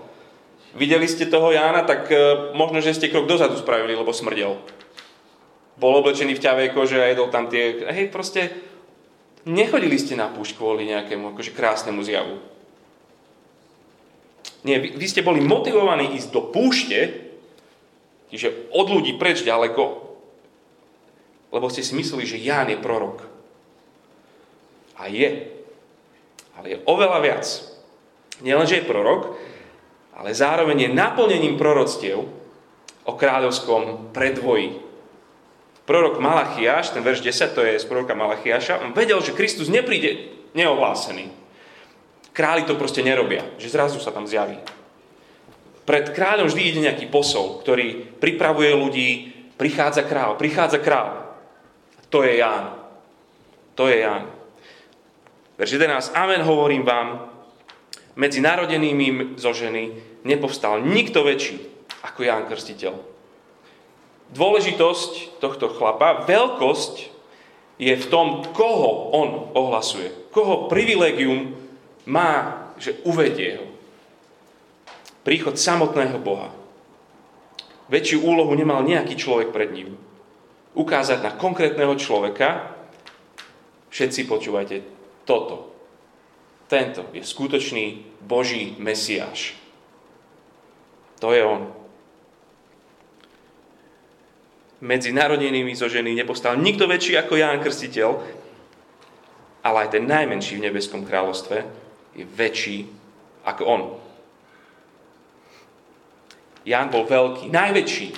Videli 0.77 1.09
ste 1.09 1.29
toho 1.29 1.53
Jána, 1.53 1.85
tak 1.85 2.09
e, 2.13 2.17
možno, 2.57 2.81
že 2.81 2.97
ste 2.97 3.13
krok 3.13 3.29
dozadu 3.29 3.57
spravili, 3.61 3.93
lebo 3.97 4.13
smrdel. 4.13 4.57
Bol 5.81 6.05
oblečený 6.05 6.37
v 6.37 6.45
ťavej 6.45 6.69
kože 6.77 7.01
a 7.01 7.09
jedol 7.09 7.33
tam 7.33 7.49
tie... 7.49 7.89
Hej, 7.89 8.13
proste 8.13 8.53
nechodili 9.49 9.97
ste 9.97 10.19
na 10.19 10.29
púšť 10.29 10.57
kvôli 10.57 10.89
nejakému 10.89 11.33
akože 11.33 11.57
krásnemu 11.57 12.01
zjavu. 12.05 12.37
Nie, 14.63 14.79
vy, 14.79 14.95
vy 14.95 15.07
ste 15.09 15.27
boli 15.27 15.43
motivovaní 15.43 16.15
ísť 16.15 16.29
do 16.31 16.43
púšte, 16.53 16.99
čiže 18.31 18.71
od 18.71 18.87
ľudí 18.87 19.19
preč 19.19 19.43
ďaleko, 19.43 20.13
lebo 21.53 21.67
ste 21.69 21.85
si 21.85 21.93
mysleli, 21.99 22.25
že 22.25 22.41
Ján 22.41 22.71
je 22.71 22.79
prorok. 22.81 23.27
A 24.97 25.11
je. 25.11 25.51
Ale 26.57 26.67
je 26.69 26.79
oveľa 26.87 27.19
viac. 27.21 27.45
Nielen, 28.41 28.67
že 28.67 28.81
je 28.81 28.89
prorok, 28.89 29.35
ale 30.17 30.37
zároveň 30.37 30.89
je 30.89 30.97
naplnením 30.97 31.59
proroctiev 31.59 32.23
o 33.03 33.13
kráľovskom 33.19 34.15
predvoji. 34.15 34.79
Prorok 35.83 36.23
Malachiáš, 36.23 36.95
ten 36.95 37.03
verš 37.03 37.27
10, 37.27 37.59
to 37.59 37.67
je 37.67 37.75
z 37.75 37.87
proroka 37.91 38.15
Malachiáša, 38.15 38.87
on 38.87 38.95
vedel, 38.95 39.19
že 39.19 39.35
Kristus 39.35 39.67
nepríde 39.67 40.31
neohlásený. 40.55 41.35
Králi 42.33 42.63
to 42.65 42.79
proste 42.79 43.03
nerobia, 43.03 43.43
že 43.59 43.69
zrazu 43.69 43.99
sa 43.99 44.15
tam 44.15 44.25
zjaví. 44.25 44.57
Pred 45.83 46.15
kráľom 46.15 46.47
vždy 46.47 46.63
ide 46.63 46.81
nejaký 46.87 47.11
posol, 47.11 47.59
ktorý 47.61 48.15
pripravuje 48.23 48.71
ľudí, 48.71 49.11
prichádza 49.59 50.07
král, 50.07 50.39
prichádza 50.39 50.79
král. 50.79 51.35
To 52.15 52.23
je 52.23 52.39
Ján. 52.39 52.79
To 53.75 53.91
je 53.91 54.07
Ján. 54.07 54.31
Verš 55.59 55.77
11. 55.77 56.15
Amen, 56.15 56.47
hovorím 56.47 56.87
vám, 56.87 57.29
medzi 58.15 58.39
narodenými 58.39 59.35
zo 59.41 59.51
ženy 59.51 59.93
nepovstal 60.23 60.85
nikto 60.85 61.27
väčší 61.27 61.59
ako 62.07 62.21
Ján 62.23 62.47
Krstiteľ. 62.47 63.12
Dôležitosť 64.33 65.39
tohto 65.45 65.69
chlapa, 65.77 66.25
veľkosť 66.25 67.13
je 67.77 67.93
v 67.93 68.07
tom, 68.09 68.47
koho 68.57 69.13
on 69.13 69.29
ohlasuje. 69.53 70.33
Koho 70.33 70.73
privilegium 70.73 71.53
má, 72.09 72.65
že 72.81 72.97
uvedie 73.05 73.61
ho. 73.61 73.67
Príchod 75.23 75.55
samotného 75.61 76.19
Boha. 76.19 76.51
Väčšiu 77.93 78.25
úlohu 78.25 78.57
nemal 78.57 78.81
nejaký 78.83 79.15
človek 79.21 79.53
pred 79.53 79.69
ním. 79.71 79.95
Ukázať 80.73 81.21
na 81.21 81.37
konkrétneho 81.37 81.93
človeka, 82.01 82.73
všetci 83.93 84.25
počúvajte, 84.25 84.77
toto. 85.29 85.69
Tento 86.73 87.05
je 87.13 87.21
skutočný 87.21 88.17
Boží 88.25 88.81
Mesiáš. 88.81 89.61
To 91.21 91.37
je 91.37 91.45
on. 91.45 91.82
Medzi 94.83 95.15
narodenými 95.15 95.79
zo 95.79 95.87
ženy 95.87 96.19
nepostal 96.19 96.59
nikto 96.59 96.91
väčší 96.91 97.15
ako 97.15 97.39
Ján 97.39 97.63
Krstiteľ, 97.63 98.11
ale 99.63 99.77
aj 99.87 99.95
ten 99.95 100.05
najmenší 100.11 100.59
v 100.59 100.65
nebeskom 100.67 101.07
kráľovstve, 101.07 101.57
je 102.19 102.27
väčší 102.27 102.91
ako 103.47 103.63
on. 103.63 103.83
Ján 106.67 106.91
bol 106.91 107.07
veľký, 107.07 107.47
najväčší, 107.51 108.09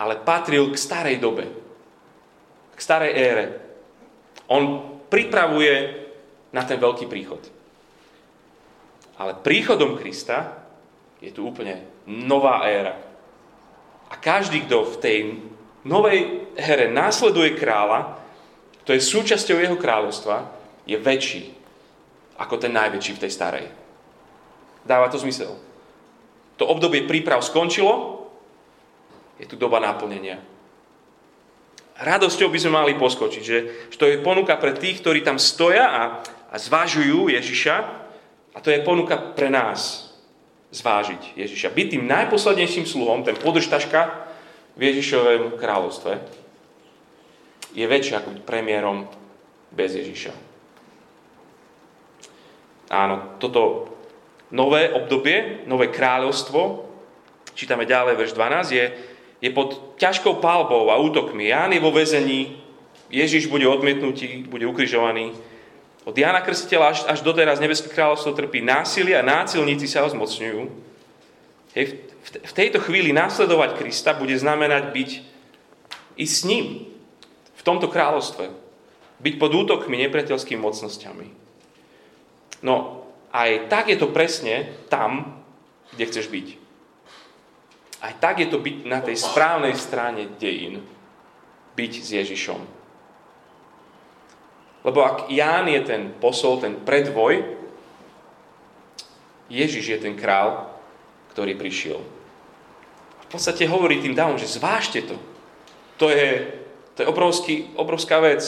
ale 0.00 0.20
patril 0.24 0.72
k 0.72 0.76
starej 0.80 1.16
dobe, 1.20 1.44
k 2.72 2.78
starej 2.80 3.12
ére. 3.12 3.44
On 4.48 4.96
pripravuje 5.12 6.08
na 6.52 6.64
ten 6.64 6.80
veľký 6.80 7.04
príchod. 7.04 7.40
Ale 9.18 9.36
príchodom 9.40 9.98
Krista 9.98 10.56
je 11.20 11.32
tu 11.34 11.48
úplne 11.48 11.84
nová 12.06 12.64
éra. 12.64 13.07
A 14.08 14.14
každý, 14.16 14.64
kto 14.64 14.88
v 14.88 14.96
tej 15.00 15.18
novej 15.84 16.48
here 16.56 16.88
následuje 16.88 17.56
kráľa, 17.56 18.16
to 18.88 18.96
je 18.96 19.04
súčasťou 19.04 19.60
jeho 19.60 19.76
kráľovstva, 19.76 20.48
je 20.88 20.96
väčší 20.96 21.52
ako 22.40 22.54
ten 22.56 22.72
najväčší 22.72 23.18
v 23.18 23.22
tej 23.26 23.32
starej. 23.34 23.66
Dáva 24.86 25.12
to 25.12 25.20
zmysel. 25.20 25.58
To 26.56 26.64
obdobie 26.64 27.04
príprav 27.04 27.44
skončilo, 27.44 28.24
je 29.36 29.46
tu 29.46 29.54
doba 29.60 29.78
naplnenia. 29.78 30.40
Radosťou 31.98 32.48
by 32.48 32.58
sme 32.58 32.72
mali 32.78 32.92
poskočiť, 32.94 33.42
že, 33.42 33.58
že 33.90 33.96
to 33.98 34.06
je 34.06 34.22
ponuka 34.22 34.54
pre 34.56 34.72
tých, 34.72 35.02
ktorí 35.02 35.20
tam 35.20 35.36
stoja 35.36 35.86
a, 35.90 36.02
a 36.48 36.56
zvážujú 36.56 37.28
Ježiša 37.28 37.76
a 38.54 38.58
to 38.62 38.70
je 38.70 38.80
ponuka 38.86 39.18
pre 39.34 39.50
nás 39.50 40.07
zvážiť 40.70 41.38
Ježiša. 41.38 41.72
Byť 41.72 41.86
tým 41.96 42.04
najposlednejším 42.04 42.84
sluhom, 42.84 43.24
ten 43.24 43.36
podržtaška 43.36 44.28
v 44.76 44.80
Ježišovém 44.92 45.56
kráľovstve 45.56 46.12
je 47.72 47.84
väčšie 47.84 48.14
ako 48.20 48.28
byť 48.36 48.42
premiérom 48.44 49.08
bez 49.72 49.96
Ježiša. 49.96 50.32
Áno, 52.88 53.36
toto 53.36 53.92
nové 54.48 54.88
obdobie, 54.88 55.64
nové 55.68 55.92
kráľovstvo, 55.92 56.88
čítame 57.52 57.84
ďalej, 57.84 58.16
verš 58.16 58.32
12, 58.32 58.72
je, 58.72 58.86
je 59.44 59.50
pod 59.52 59.98
ťažkou 60.00 60.40
palbou 60.40 60.88
a 60.88 60.96
útokmi. 60.96 61.52
Ján 61.52 61.76
je 61.76 61.84
vo 61.84 61.92
vezení, 61.92 62.56
Ježiš 63.12 63.48
bude 63.48 63.68
odmietnutý, 63.68 64.44
bude 64.48 64.64
ukrižovaný. 64.68 65.32
Od 66.08 66.16
Jana 66.16 66.40
Krstiteľa 66.40 66.86
až, 66.88 66.98
až 67.04 67.20
doteraz 67.20 67.60
Nebeské 67.60 67.92
kráľovstvo 67.92 68.32
trpí 68.32 68.64
násilie 68.64 69.12
a 69.12 69.20
násilníci 69.20 69.84
sa 69.84 70.00
ho 70.00 70.08
zmocňujú. 70.08 70.60
Hej, 71.76 72.00
v, 72.00 72.28
v 72.48 72.52
tejto 72.56 72.80
chvíli 72.80 73.12
následovať 73.12 73.76
Krista 73.76 74.16
bude 74.16 74.32
znamenať 74.32 74.88
byť 74.88 75.10
i 76.16 76.24
s 76.24 76.48
ním 76.48 76.88
v 77.52 77.62
tomto 77.62 77.92
kráľovstve. 77.92 78.48
Byť 79.20 79.34
pod 79.36 79.52
útokmi 79.52 80.00
nepriateľskými 80.08 80.56
mocnosťami. 80.56 81.26
No 82.64 83.04
aj 83.28 83.68
tak 83.68 83.92
je 83.92 84.00
to 84.00 84.08
presne 84.08 84.72
tam, 84.88 85.44
kde 85.92 86.08
chceš 86.08 86.32
byť. 86.32 86.46
Aj 88.00 88.16
tak 88.16 88.40
je 88.40 88.48
to 88.48 88.56
byť 88.56 88.88
na 88.88 89.04
tej 89.04 89.20
správnej 89.20 89.76
strane 89.76 90.24
dejín. 90.40 90.80
Byť 91.76 91.92
s 92.00 92.08
Ježišom. 92.16 92.77
Lebo 94.88 95.04
ak 95.04 95.28
Ján 95.28 95.68
je 95.68 95.84
ten 95.84 96.08
posol, 96.16 96.64
ten 96.64 96.80
predvoj, 96.80 97.44
Ježiš 99.52 99.84
je 99.84 99.98
ten 100.00 100.16
král, 100.16 100.72
ktorý 101.36 101.52
prišiel. 101.60 102.00
V 103.24 103.28
podstate 103.28 103.68
hovorí 103.68 104.00
tým 104.00 104.16
dávom, 104.16 104.40
že 104.40 104.48
zvážte 104.48 105.04
to. 105.04 105.16
To 106.00 106.08
je, 106.08 106.48
to 106.96 107.04
je 107.04 107.10
obrovský, 107.12 107.68
obrovská 107.76 108.24
vec. 108.24 108.40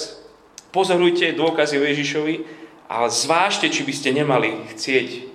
Pozorujte 0.72 1.36
dôkazy 1.36 1.76
o 1.76 1.84
Ježišovi 1.84 2.60
ale 2.90 3.06
zvážte, 3.06 3.70
či 3.70 3.86
by 3.86 3.94
ste 3.94 4.10
nemali 4.10 4.66
chcieť 4.74 5.30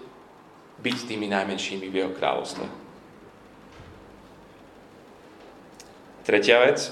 byť 0.83 0.97
tými 1.07 1.31
najmenšími 1.31 1.87
v 1.87 1.95
jeho 2.03 2.11
kráľovstve. 2.11 2.67
Tretia 6.27 6.59
vec. 6.67 6.91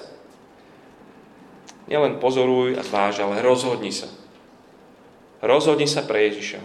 Nielen 1.87 2.19
pozoruj 2.23 2.79
a 2.79 2.83
zváž, 2.83 3.19
ale 3.19 3.43
rozhodni 3.43 3.91
sa. 3.91 4.07
rozhodni 5.43 5.87
sa 5.87 6.03
pre 6.07 6.31
Ježiša. 6.31 6.63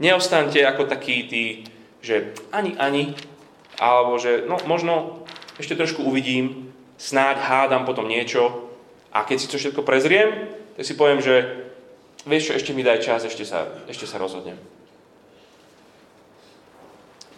Neostaňte 0.00 0.64
ako 0.64 0.88
takí 0.88 1.28
tí, 1.28 1.44
že 2.00 2.32
ani, 2.50 2.74
ani, 2.80 3.14
alebo 3.76 4.16
že 4.16 4.48
no, 4.48 4.58
možno 4.64 5.22
ešte 5.60 5.76
trošku 5.76 6.02
uvidím, 6.02 6.72
snáď 6.96 7.38
hádam 7.44 7.84
potom 7.84 8.08
niečo 8.08 8.72
a 9.12 9.22
keď 9.22 9.36
si 9.38 9.50
to 9.52 9.60
všetko 9.60 9.84
prezriem, 9.84 10.48
tak 10.74 10.88
si 10.88 10.96
poviem, 10.96 11.20
že 11.20 11.68
vieš 12.24 12.50
čo, 12.50 12.56
ešte 12.56 12.72
mi 12.72 12.82
daj 12.82 13.04
čas, 13.04 13.28
ešte 13.28 13.44
sa, 13.44 13.68
ešte 13.86 14.08
sa 14.08 14.16
rozhodnem. 14.16 14.56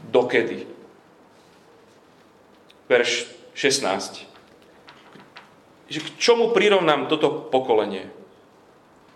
Dokedy? 0.08 0.68
Verš 2.87 3.26
16. 3.56 4.34
Že 5.88 6.01
k 6.01 6.09
čomu 6.16 6.44
prirovnám 6.57 7.07
toto 7.12 7.49
pokolenie? 7.53 8.09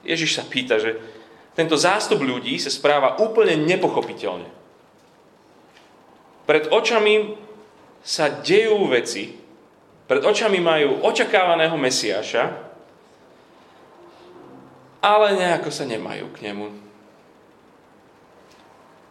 Ježiš 0.05 0.39
sa 0.39 0.45
pýta, 0.45 0.77
že 0.77 1.01
tento 1.59 1.75
zástup 1.75 2.23
ľudí 2.23 2.55
sa 2.61 2.71
správa 2.71 3.19
úplne 3.19 3.59
nepochopiteľne. 3.59 4.47
Pred 6.47 6.71
očami 6.71 7.35
sa 8.01 8.31
dejú 8.31 8.89
veci, 8.89 9.37
pred 10.09 10.23
očami 10.25 10.63
majú 10.63 11.05
očakávaného 11.05 11.77
Mesiáša, 11.77 12.45
ale 15.05 15.27
nejako 15.37 15.69
sa 15.69 15.85
nemajú 15.85 16.33
k 16.33 16.49
nemu. 16.49 16.67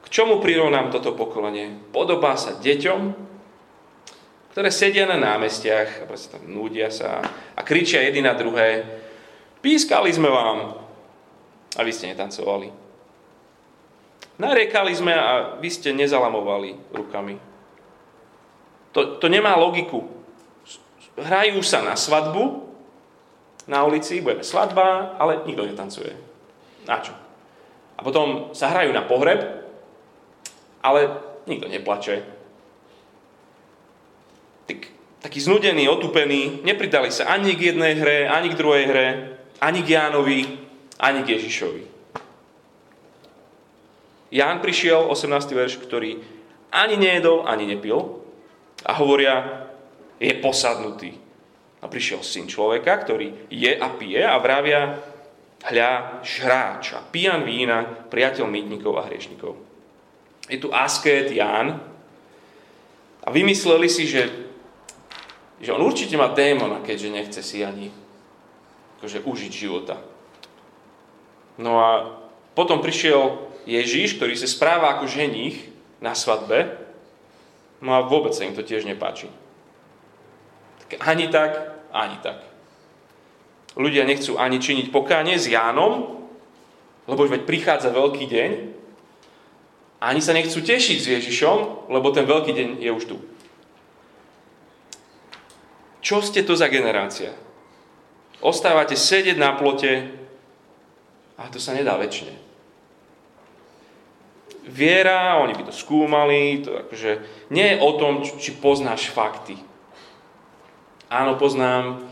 K 0.01 0.05
čomu 0.09 0.39
prirovnám 0.39 0.89
toto 0.89 1.13
pokolenie? 1.13 1.91
Podobá 1.91 2.39
sa 2.39 2.55
deťom, 2.57 3.01
ktoré 4.57 4.73
sedia 4.73 5.05
na 5.05 5.21
námestiach 5.21 6.09
a 6.09 6.17
tam 6.17 6.49
núdia 6.49 6.89
sa 6.89 7.21
a 7.53 7.61
kričia 7.61 8.01
jedni 8.01 8.25
na 8.25 8.33
druhé. 8.33 8.89
Pískali 9.61 10.09
sme 10.09 10.33
vám, 10.33 10.73
a 11.77 11.81
vy 11.85 11.91
ste 11.93 12.09
netancovali. 12.09 12.73
Nariekali 14.41 14.97
sme 14.97 15.13
a 15.13 15.61
vy 15.61 15.69
ste 15.69 15.93
nezalamovali 15.93 16.89
rukami. 16.89 17.37
To, 18.97 19.21
to 19.21 19.29
nemá 19.29 19.53
logiku. 19.61 20.09
Hrajú 21.21 21.61
sa 21.61 21.85
na 21.85 21.93
svadbu, 21.93 22.65
na 23.69 23.85
ulici, 23.85 24.25
budeme 24.25 24.41
svadba, 24.41 25.21
ale 25.21 25.45
nikto 25.45 25.69
netancuje. 25.69 26.17
Na 26.89 26.97
čo? 26.97 27.13
A 27.93 28.01
potom 28.01 28.57
sa 28.57 28.73
hrajú 28.73 28.89
na 28.89 29.05
pohreb, 29.05 29.37
ale 30.81 31.13
nikto 31.45 31.69
neplače. 31.69 32.36
Tak, 35.17 35.33
taký 35.33 35.41
znudený, 35.41 35.89
otupený, 35.89 36.61
nepridali 36.61 37.09
sa 37.09 37.33
ani 37.33 37.57
k 37.57 37.73
jednej 37.73 37.97
hre, 37.97 38.29
ani 38.29 38.53
k 38.53 38.59
druhej 38.59 38.85
hre, 38.85 39.07
ani 39.57 39.81
k 39.81 39.97
Jánovi, 39.97 40.45
ani 41.01 41.25
k 41.25 41.37
Ježišovi. 41.37 41.83
Ján 44.29 44.61
prišiel, 44.61 45.09
18. 45.09 45.57
verš, 45.57 45.81
ktorý 45.81 46.21
ani 46.69 46.95
nejedol, 47.01 47.47
ani 47.49 47.65
nepil 47.65 48.21
a 48.85 48.93
hovoria, 48.93 49.65
je 50.21 50.33
posadnutý. 50.37 51.17
A 51.81 51.85
prišiel 51.89 52.21
syn 52.21 52.45
človeka, 52.45 52.93
ktorý 53.01 53.49
je 53.49 53.73
a 53.73 53.87
pije 53.89 54.21
a 54.21 54.37
vravia, 54.37 55.01
hľa, 55.65 56.21
žráč 56.21 56.93
a 56.93 57.01
pijan 57.01 57.41
vína, 57.41 57.85
priateľ 58.09 58.45
mýtnikov 58.45 59.01
a 59.01 59.05
hriešnikov. 59.09 59.57
Je 60.45 60.57
tu 60.61 60.69
asket 60.69 61.33
Ján 61.33 61.81
a 63.25 63.27
vymysleli 63.33 63.89
si, 63.89 64.05
že, 64.05 64.46
že 65.57 65.73
on 65.73 65.81
určite 65.81 66.13
má 66.17 66.29
démona, 66.29 66.81
keďže 66.85 67.09
nechce 67.09 67.41
si 67.41 67.65
ani 67.65 67.89
akože, 68.97 69.25
užiť 69.25 69.51
života. 69.53 70.01
No 71.57 71.81
a 71.81 71.89
potom 72.53 72.81
prišiel 72.81 73.37
Ježíš, 73.69 74.17
ktorý 74.17 74.33
sa 74.37 74.49
správa 74.49 74.97
ako 74.97 75.09
ženích 75.09 75.69
na 76.01 76.13
svadbe, 76.13 76.77
no 77.81 77.93
a 77.97 78.05
vôbec 78.05 78.33
sa 78.33 78.45
im 78.45 78.53
to 78.53 78.65
tiež 78.65 78.85
nepáči. 78.85 79.29
Tak 80.87 81.03
ani 81.03 81.29
tak, 81.29 81.77
ani 81.93 82.17
tak. 82.21 82.41
Ľudia 83.77 84.09
nechcú 84.09 84.41
ani 84.41 84.57
činiť 84.57 84.89
pokánie 84.89 85.37
s 85.37 85.45
Jánom, 85.45 86.25
lebo 87.05 87.19
už 87.21 87.33
veď 87.33 87.43
prichádza 87.45 87.93
veľký 87.93 88.25
deň, 88.25 88.51
ani 89.97 90.21
sa 90.21 90.33
nechcú 90.33 90.61
tešiť 90.61 90.97
s 90.97 91.07
Ježišom, 91.09 91.89
lebo 91.89 92.13
ten 92.13 92.25
veľký 92.25 92.51
deň 92.53 92.69
je 92.81 92.91
už 92.93 93.05
tu. 93.09 93.17
Čo 96.07 96.23
ste 96.23 96.47
to 96.47 96.55
za 96.55 96.71
generácia? 96.71 97.35
Ostávate 98.39 98.95
sedieť 98.95 99.35
na 99.35 99.51
plote 99.59 100.17
ale 101.37 101.53
to 101.53 101.61
sa 101.61 101.77
nedá 101.77 101.93
väčšine. 101.95 102.33
Viera, 104.67 105.39
oni 105.39 105.55
by 105.55 105.63
to 105.69 105.73
skúmali, 105.73 106.65
to 106.65 106.75
akože 106.75 107.11
nie 107.53 107.63
je 107.71 107.77
o 107.79 107.91
tom, 107.95 108.25
či 108.25 108.57
poznáš 108.57 109.07
fakty. 109.13 109.55
Áno, 111.07 111.39
poznám, 111.39 112.03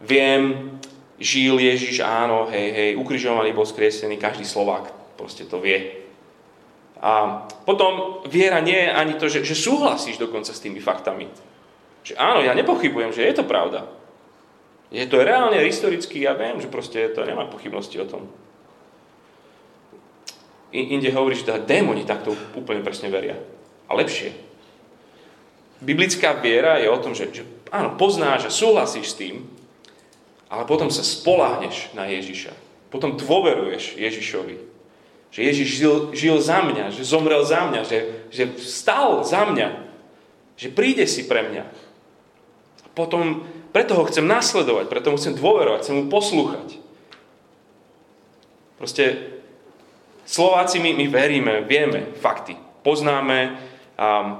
viem, 0.00 0.72
žil 1.20 1.60
Ježiš, 1.60 2.00
áno, 2.00 2.48
hej, 2.48 2.72
hej, 2.72 2.90
ukrižovaný, 2.96 3.52
bol 3.52 3.68
skriesený, 3.68 4.16
každý 4.16 4.48
Slovák 4.48 4.88
proste 5.20 5.44
to 5.44 5.60
vie. 5.60 6.00
A 7.04 7.44
potom 7.68 8.24
viera 8.32 8.64
nie 8.64 8.88
je 8.88 8.96
ani 8.96 9.14
to, 9.20 9.28
že, 9.28 9.44
že 9.44 9.52
súhlasíš 9.52 10.16
dokonca 10.16 10.56
s 10.56 10.62
tými 10.64 10.80
faktami. 10.80 11.28
Že 12.04 12.14
áno, 12.16 12.40
ja 12.40 12.56
nepochybujem, 12.56 13.12
že 13.12 13.26
je 13.26 13.34
to 13.36 13.44
pravda. 13.44 13.86
Je 14.90 15.06
to 15.06 15.22
reálne, 15.22 15.58
historicky, 15.62 16.26
ja 16.26 16.34
viem, 16.34 16.58
že 16.58 16.66
proste 16.66 17.12
to 17.14 17.22
nemá 17.22 17.46
pochybnosti 17.46 17.94
o 18.00 18.08
tom 18.08 18.26
inde 20.72 21.10
hovorí, 21.10 21.34
že 21.34 21.50
teda 21.50 21.66
démoni 21.66 22.06
takto 22.06 22.34
úplne 22.54 22.82
presne 22.82 23.10
veria. 23.10 23.34
A 23.90 23.98
lepšie. 23.98 24.30
Biblická 25.82 26.38
viera 26.38 26.78
je 26.78 26.86
o 26.86 26.98
tom, 27.00 27.16
že, 27.16 27.32
že 27.34 27.42
áno, 27.74 27.98
poznáš 27.98 28.46
a 28.46 28.54
súhlasíš 28.54 29.16
s 29.16 29.18
tým, 29.18 29.48
ale 30.50 30.66
potom 30.66 30.90
sa 30.92 31.02
spoláhneš 31.02 31.90
na 31.96 32.06
Ježiša. 32.06 32.54
Potom 32.90 33.18
dôveruješ 33.18 33.98
Ježišovi. 33.98 34.56
Že 35.30 35.40
Ježiš 35.46 35.68
žil, 35.78 35.94
žil 36.10 36.36
za 36.42 36.58
mňa, 36.62 36.90
že 36.90 37.06
zomrel 37.06 37.42
za 37.46 37.70
mňa, 37.70 37.80
že, 37.86 37.98
že 38.34 38.44
vstal 38.58 39.22
za 39.22 39.46
mňa, 39.46 39.68
že 40.58 40.68
príde 40.74 41.06
si 41.06 41.26
pre 41.26 41.46
mňa. 41.46 41.64
Potom, 43.00 43.48
preto 43.72 43.96
ho 43.96 44.04
chcem 44.04 44.28
nasledovať, 44.28 44.92
preto 44.92 45.08
mu 45.08 45.16
chcem 45.16 45.32
dôverovať, 45.32 45.88
chcem 45.88 45.96
mu 45.96 46.12
poslúchať. 46.12 46.76
Proste 48.76 49.04
Slováci 50.28 50.84
my, 50.84 50.92
my 50.92 51.08
veríme, 51.08 51.64
vieme 51.64 52.12
fakty, 52.20 52.60
poznáme 52.84 53.56
a, 53.96 54.36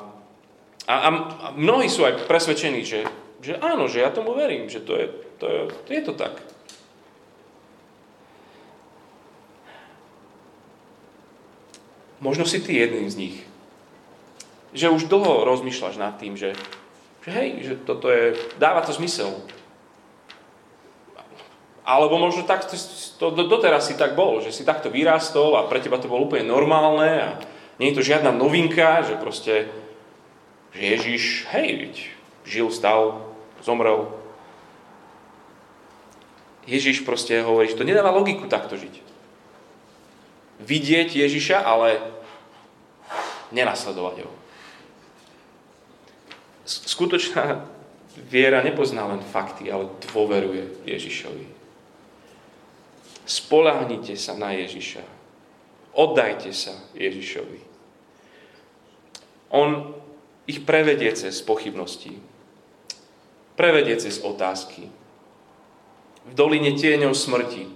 a, 0.85 0.95
a 1.09 1.09
mnohí 1.57 1.89
sú 1.89 2.05
aj 2.05 2.29
presvedčení, 2.29 2.85
že, 2.85 3.09
že 3.41 3.57
áno, 3.57 3.89
že 3.89 4.05
ja 4.05 4.13
tomu 4.13 4.37
verím, 4.37 4.69
že 4.69 4.85
to 4.85 4.93
je 4.93 5.09
to, 5.41 5.47
je, 5.49 5.61
to, 5.73 5.91
je 5.97 6.03
to 6.05 6.13
tak. 6.13 6.37
Možno 12.21 12.45
si 12.45 12.61
ty 12.61 12.77
jedným 12.77 13.09
z 13.09 13.17
nich. 13.17 13.37
Že 14.77 14.93
už 14.93 15.09
dlho 15.09 15.49
rozmýšľaš 15.49 15.97
nad 15.97 16.21
tým, 16.21 16.37
že, 16.37 16.53
že 17.21 17.31
hej, 17.31 17.49
že 17.65 17.75
toto 17.85 18.09
je, 18.09 18.33
dáva 18.57 18.81
to 18.81 18.97
zmysel. 18.97 19.29
Alebo 21.85 22.17
možno 22.17 22.47
tak, 22.47 22.65
to, 22.65 22.77
to, 23.19 23.43
doteraz 23.45 23.89
si 23.89 23.99
tak 23.99 24.15
bol, 24.15 24.41
že 24.41 24.55
si 24.55 24.65
takto 24.65 24.93
vyrástol 24.93 25.59
a 25.59 25.67
pre 25.67 25.83
teba 25.83 25.99
to 25.99 26.09
bolo 26.09 26.29
úplne 26.29 26.47
normálne 26.47 27.11
a 27.21 27.31
nie 27.81 27.93
je 27.93 27.97
to 28.01 28.09
žiadna 28.09 28.31
novinka, 28.33 29.05
že 29.05 29.17
proste, 29.17 29.69
že 30.77 30.81
Ježiš, 30.81 31.25
hej, 31.51 31.93
žil, 32.45 32.69
stal, 32.69 33.25
zomrel. 33.65 34.13
Ježiš 36.69 37.03
proste 37.03 37.41
hovorí, 37.41 37.73
že 37.73 37.81
to 37.81 37.89
nedáva 37.89 38.13
logiku 38.13 38.47
takto 38.47 38.77
žiť. 38.77 39.01
Vidieť 40.61 41.17
Ježiša, 41.17 41.65
ale 41.65 42.05
nenasledovať 43.51 44.29
ho. 44.29 44.40
Skutočná 46.71 47.67
viera 48.31 48.63
nepozná 48.63 49.03
len 49.11 49.19
fakty, 49.19 49.67
ale 49.67 49.91
dôveruje 50.07 50.87
Ježišovi. 50.87 51.47
Spolahnite 53.27 54.15
sa 54.15 54.39
na 54.39 54.55
Ježiša. 54.55 55.03
Oddajte 55.99 56.55
sa 56.55 56.75
Ježišovi. 56.95 57.59
On 59.51 59.99
ich 60.47 60.63
prevedie 60.63 61.11
cez 61.15 61.43
pochybnosti. 61.43 62.15
Prevedie 63.59 63.99
cez 63.99 64.23
otázky. 64.23 64.87
V 66.27 66.33
doline 66.39 66.75
tieňov 66.79 67.19
smrti 67.19 67.67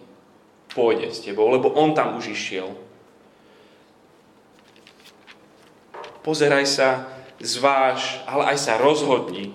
pôjde 0.75 1.11
s 1.11 1.23
tebou, 1.23 1.51
lebo 1.51 1.71
on 1.75 1.95
tam 1.95 2.19
už 2.19 2.35
išiel. 2.35 2.71
Pozeraj 6.27 6.67
sa, 6.67 7.14
zváž, 7.43 8.23
ale 8.29 8.55
aj 8.55 8.59
sa 8.59 8.81
rozhodni, 8.81 9.55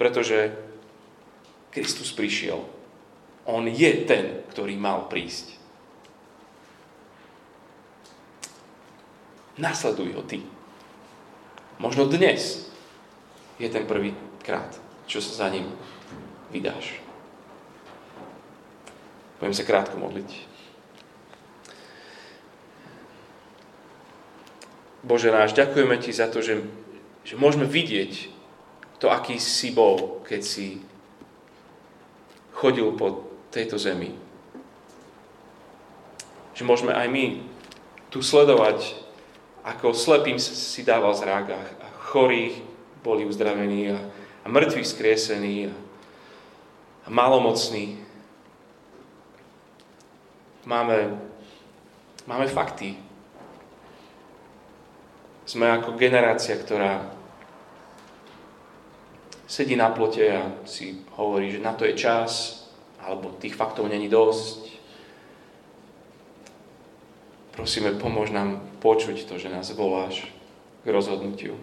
pretože 0.00 0.56
Kristus 1.70 2.10
prišiel 2.16 2.64
On 3.44 3.64
je 3.66 3.90
ten, 4.06 4.44
ktorý 4.52 4.76
mal 4.76 5.10
prísť. 5.10 5.58
Nasleduj 9.60 10.16
ho 10.16 10.22
ty. 10.24 10.40
Možno 11.76 12.08
dnes 12.08 12.68
je 13.60 13.68
ten 13.68 13.84
prvý 13.84 14.16
krát, 14.40 14.72
čo 15.04 15.20
sa 15.20 15.44
za 15.44 15.48
ním 15.52 15.68
vydáš. 16.48 17.00
Budem 19.40 19.56
sa 19.56 19.64
krátko 19.64 19.96
modliť. 19.96 20.49
Bože 25.00 25.32
náš, 25.32 25.56
ďakujeme 25.56 25.96
Ti 25.96 26.12
za 26.12 26.28
to, 26.28 26.44
že, 26.44 26.60
že 27.24 27.34
môžeme 27.40 27.64
vidieť 27.64 28.28
to, 29.00 29.08
aký 29.08 29.40
si 29.40 29.72
bol, 29.72 30.20
keď 30.28 30.40
si 30.44 30.66
chodil 32.52 32.92
po 32.92 33.24
tejto 33.48 33.80
zemi. 33.80 34.12
Že 36.52 36.62
môžeme 36.68 36.92
aj 36.92 37.08
my 37.08 37.40
tu 38.12 38.20
sledovať, 38.20 39.00
ako 39.64 39.96
slepým 39.96 40.36
si 40.36 40.84
dával 40.84 41.16
zrák 41.16 41.46
a 41.56 41.88
chorých 42.10 42.60
boli 43.00 43.24
uzdravení 43.24 43.94
a, 43.94 43.98
a 44.44 44.46
mŕtvi 44.52 44.84
skriesení 44.84 45.70
a, 45.70 45.74
a 47.06 47.08
malomocní. 47.08 47.96
Máme, 50.68 51.16
máme 52.28 52.46
fakty, 52.52 53.00
sme 55.50 55.66
ako 55.66 55.98
generácia, 55.98 56.54
ktorá 56.54 57.10
sedí 59.50 59.74
na 59.74 59.90
plote 59.90 60.22
a 60.30 60.46
si 60.62 61.02
hovorí, 61.18 61.50
že 61.50 61.58
na 61.58 61.74
to 61.74 61.82
je 61.82 61.98
čas, 61.98 62.62
alebo 63.02 63.34
tých 63.34 63.58
faktov 63.58 63.90
není 63.90 64.06
dosť. 64.06 64.70
Prosíme, 67.50 67.98
pomôž 67.98 68.30
nám 68.30 68.62
počuť 68.78 69.26
to, 69.26 69.42
že 69.42 69.50
nás 69.50 69.74
voláš 69.74 70.30
k 70.80 70.94
rozhodnutiu. 70.94 71.58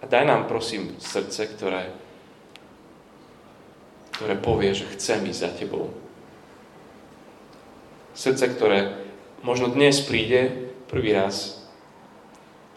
A 0.00 0.08
daj 0.08 0.24
nám, 0.24 0.48
prosím, 0.48 0.96
srdce, 0.96 1.44
ktoré, 1.44 1.92
ktoré 4.16 4.32
povie, 4.40 4.72
že 4.72 4.88
chcem 4.96 5.28
ísť 5.28 5.40
za 5.44 5.50
Tebou. 5.52 5.92
Srdce, 8.16 8.48
ktoré 8.48 8.96
možno 9.44 9.68
dnes 9.68 10.00
príde 10.00 10.69
prvý 10.90 11.14
raz 11.14 11.62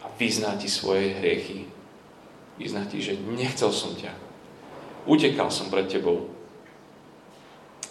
a 0.00 0.08
vyzná 0.14 0.54
ti 0.54 0.70
svoje 0.70 1.18
hriechy. 1.18 1.66
Vyzná 2.54 2.86
ti, 2.86 3.02
že 3.02 3.18
nechcel 3.18 3.74
som 3.74 3.98
ťa. 3.98 4.14
Utekal 5.10 5.50
som 5.50 5.66
pred 5.68 5.90
tebou. 5.90 6.30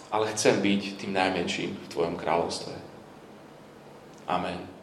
Ale 0.08 0.32
chcem 0.32 0.56
byť 0.64 1.04
tým 1.04 1.12
najmenším 1.12 1.76
v 1.76 1.90
tvojom 1.92 2.16
kráľovstve. 2.16 2.72
Amen. 4.24 4.73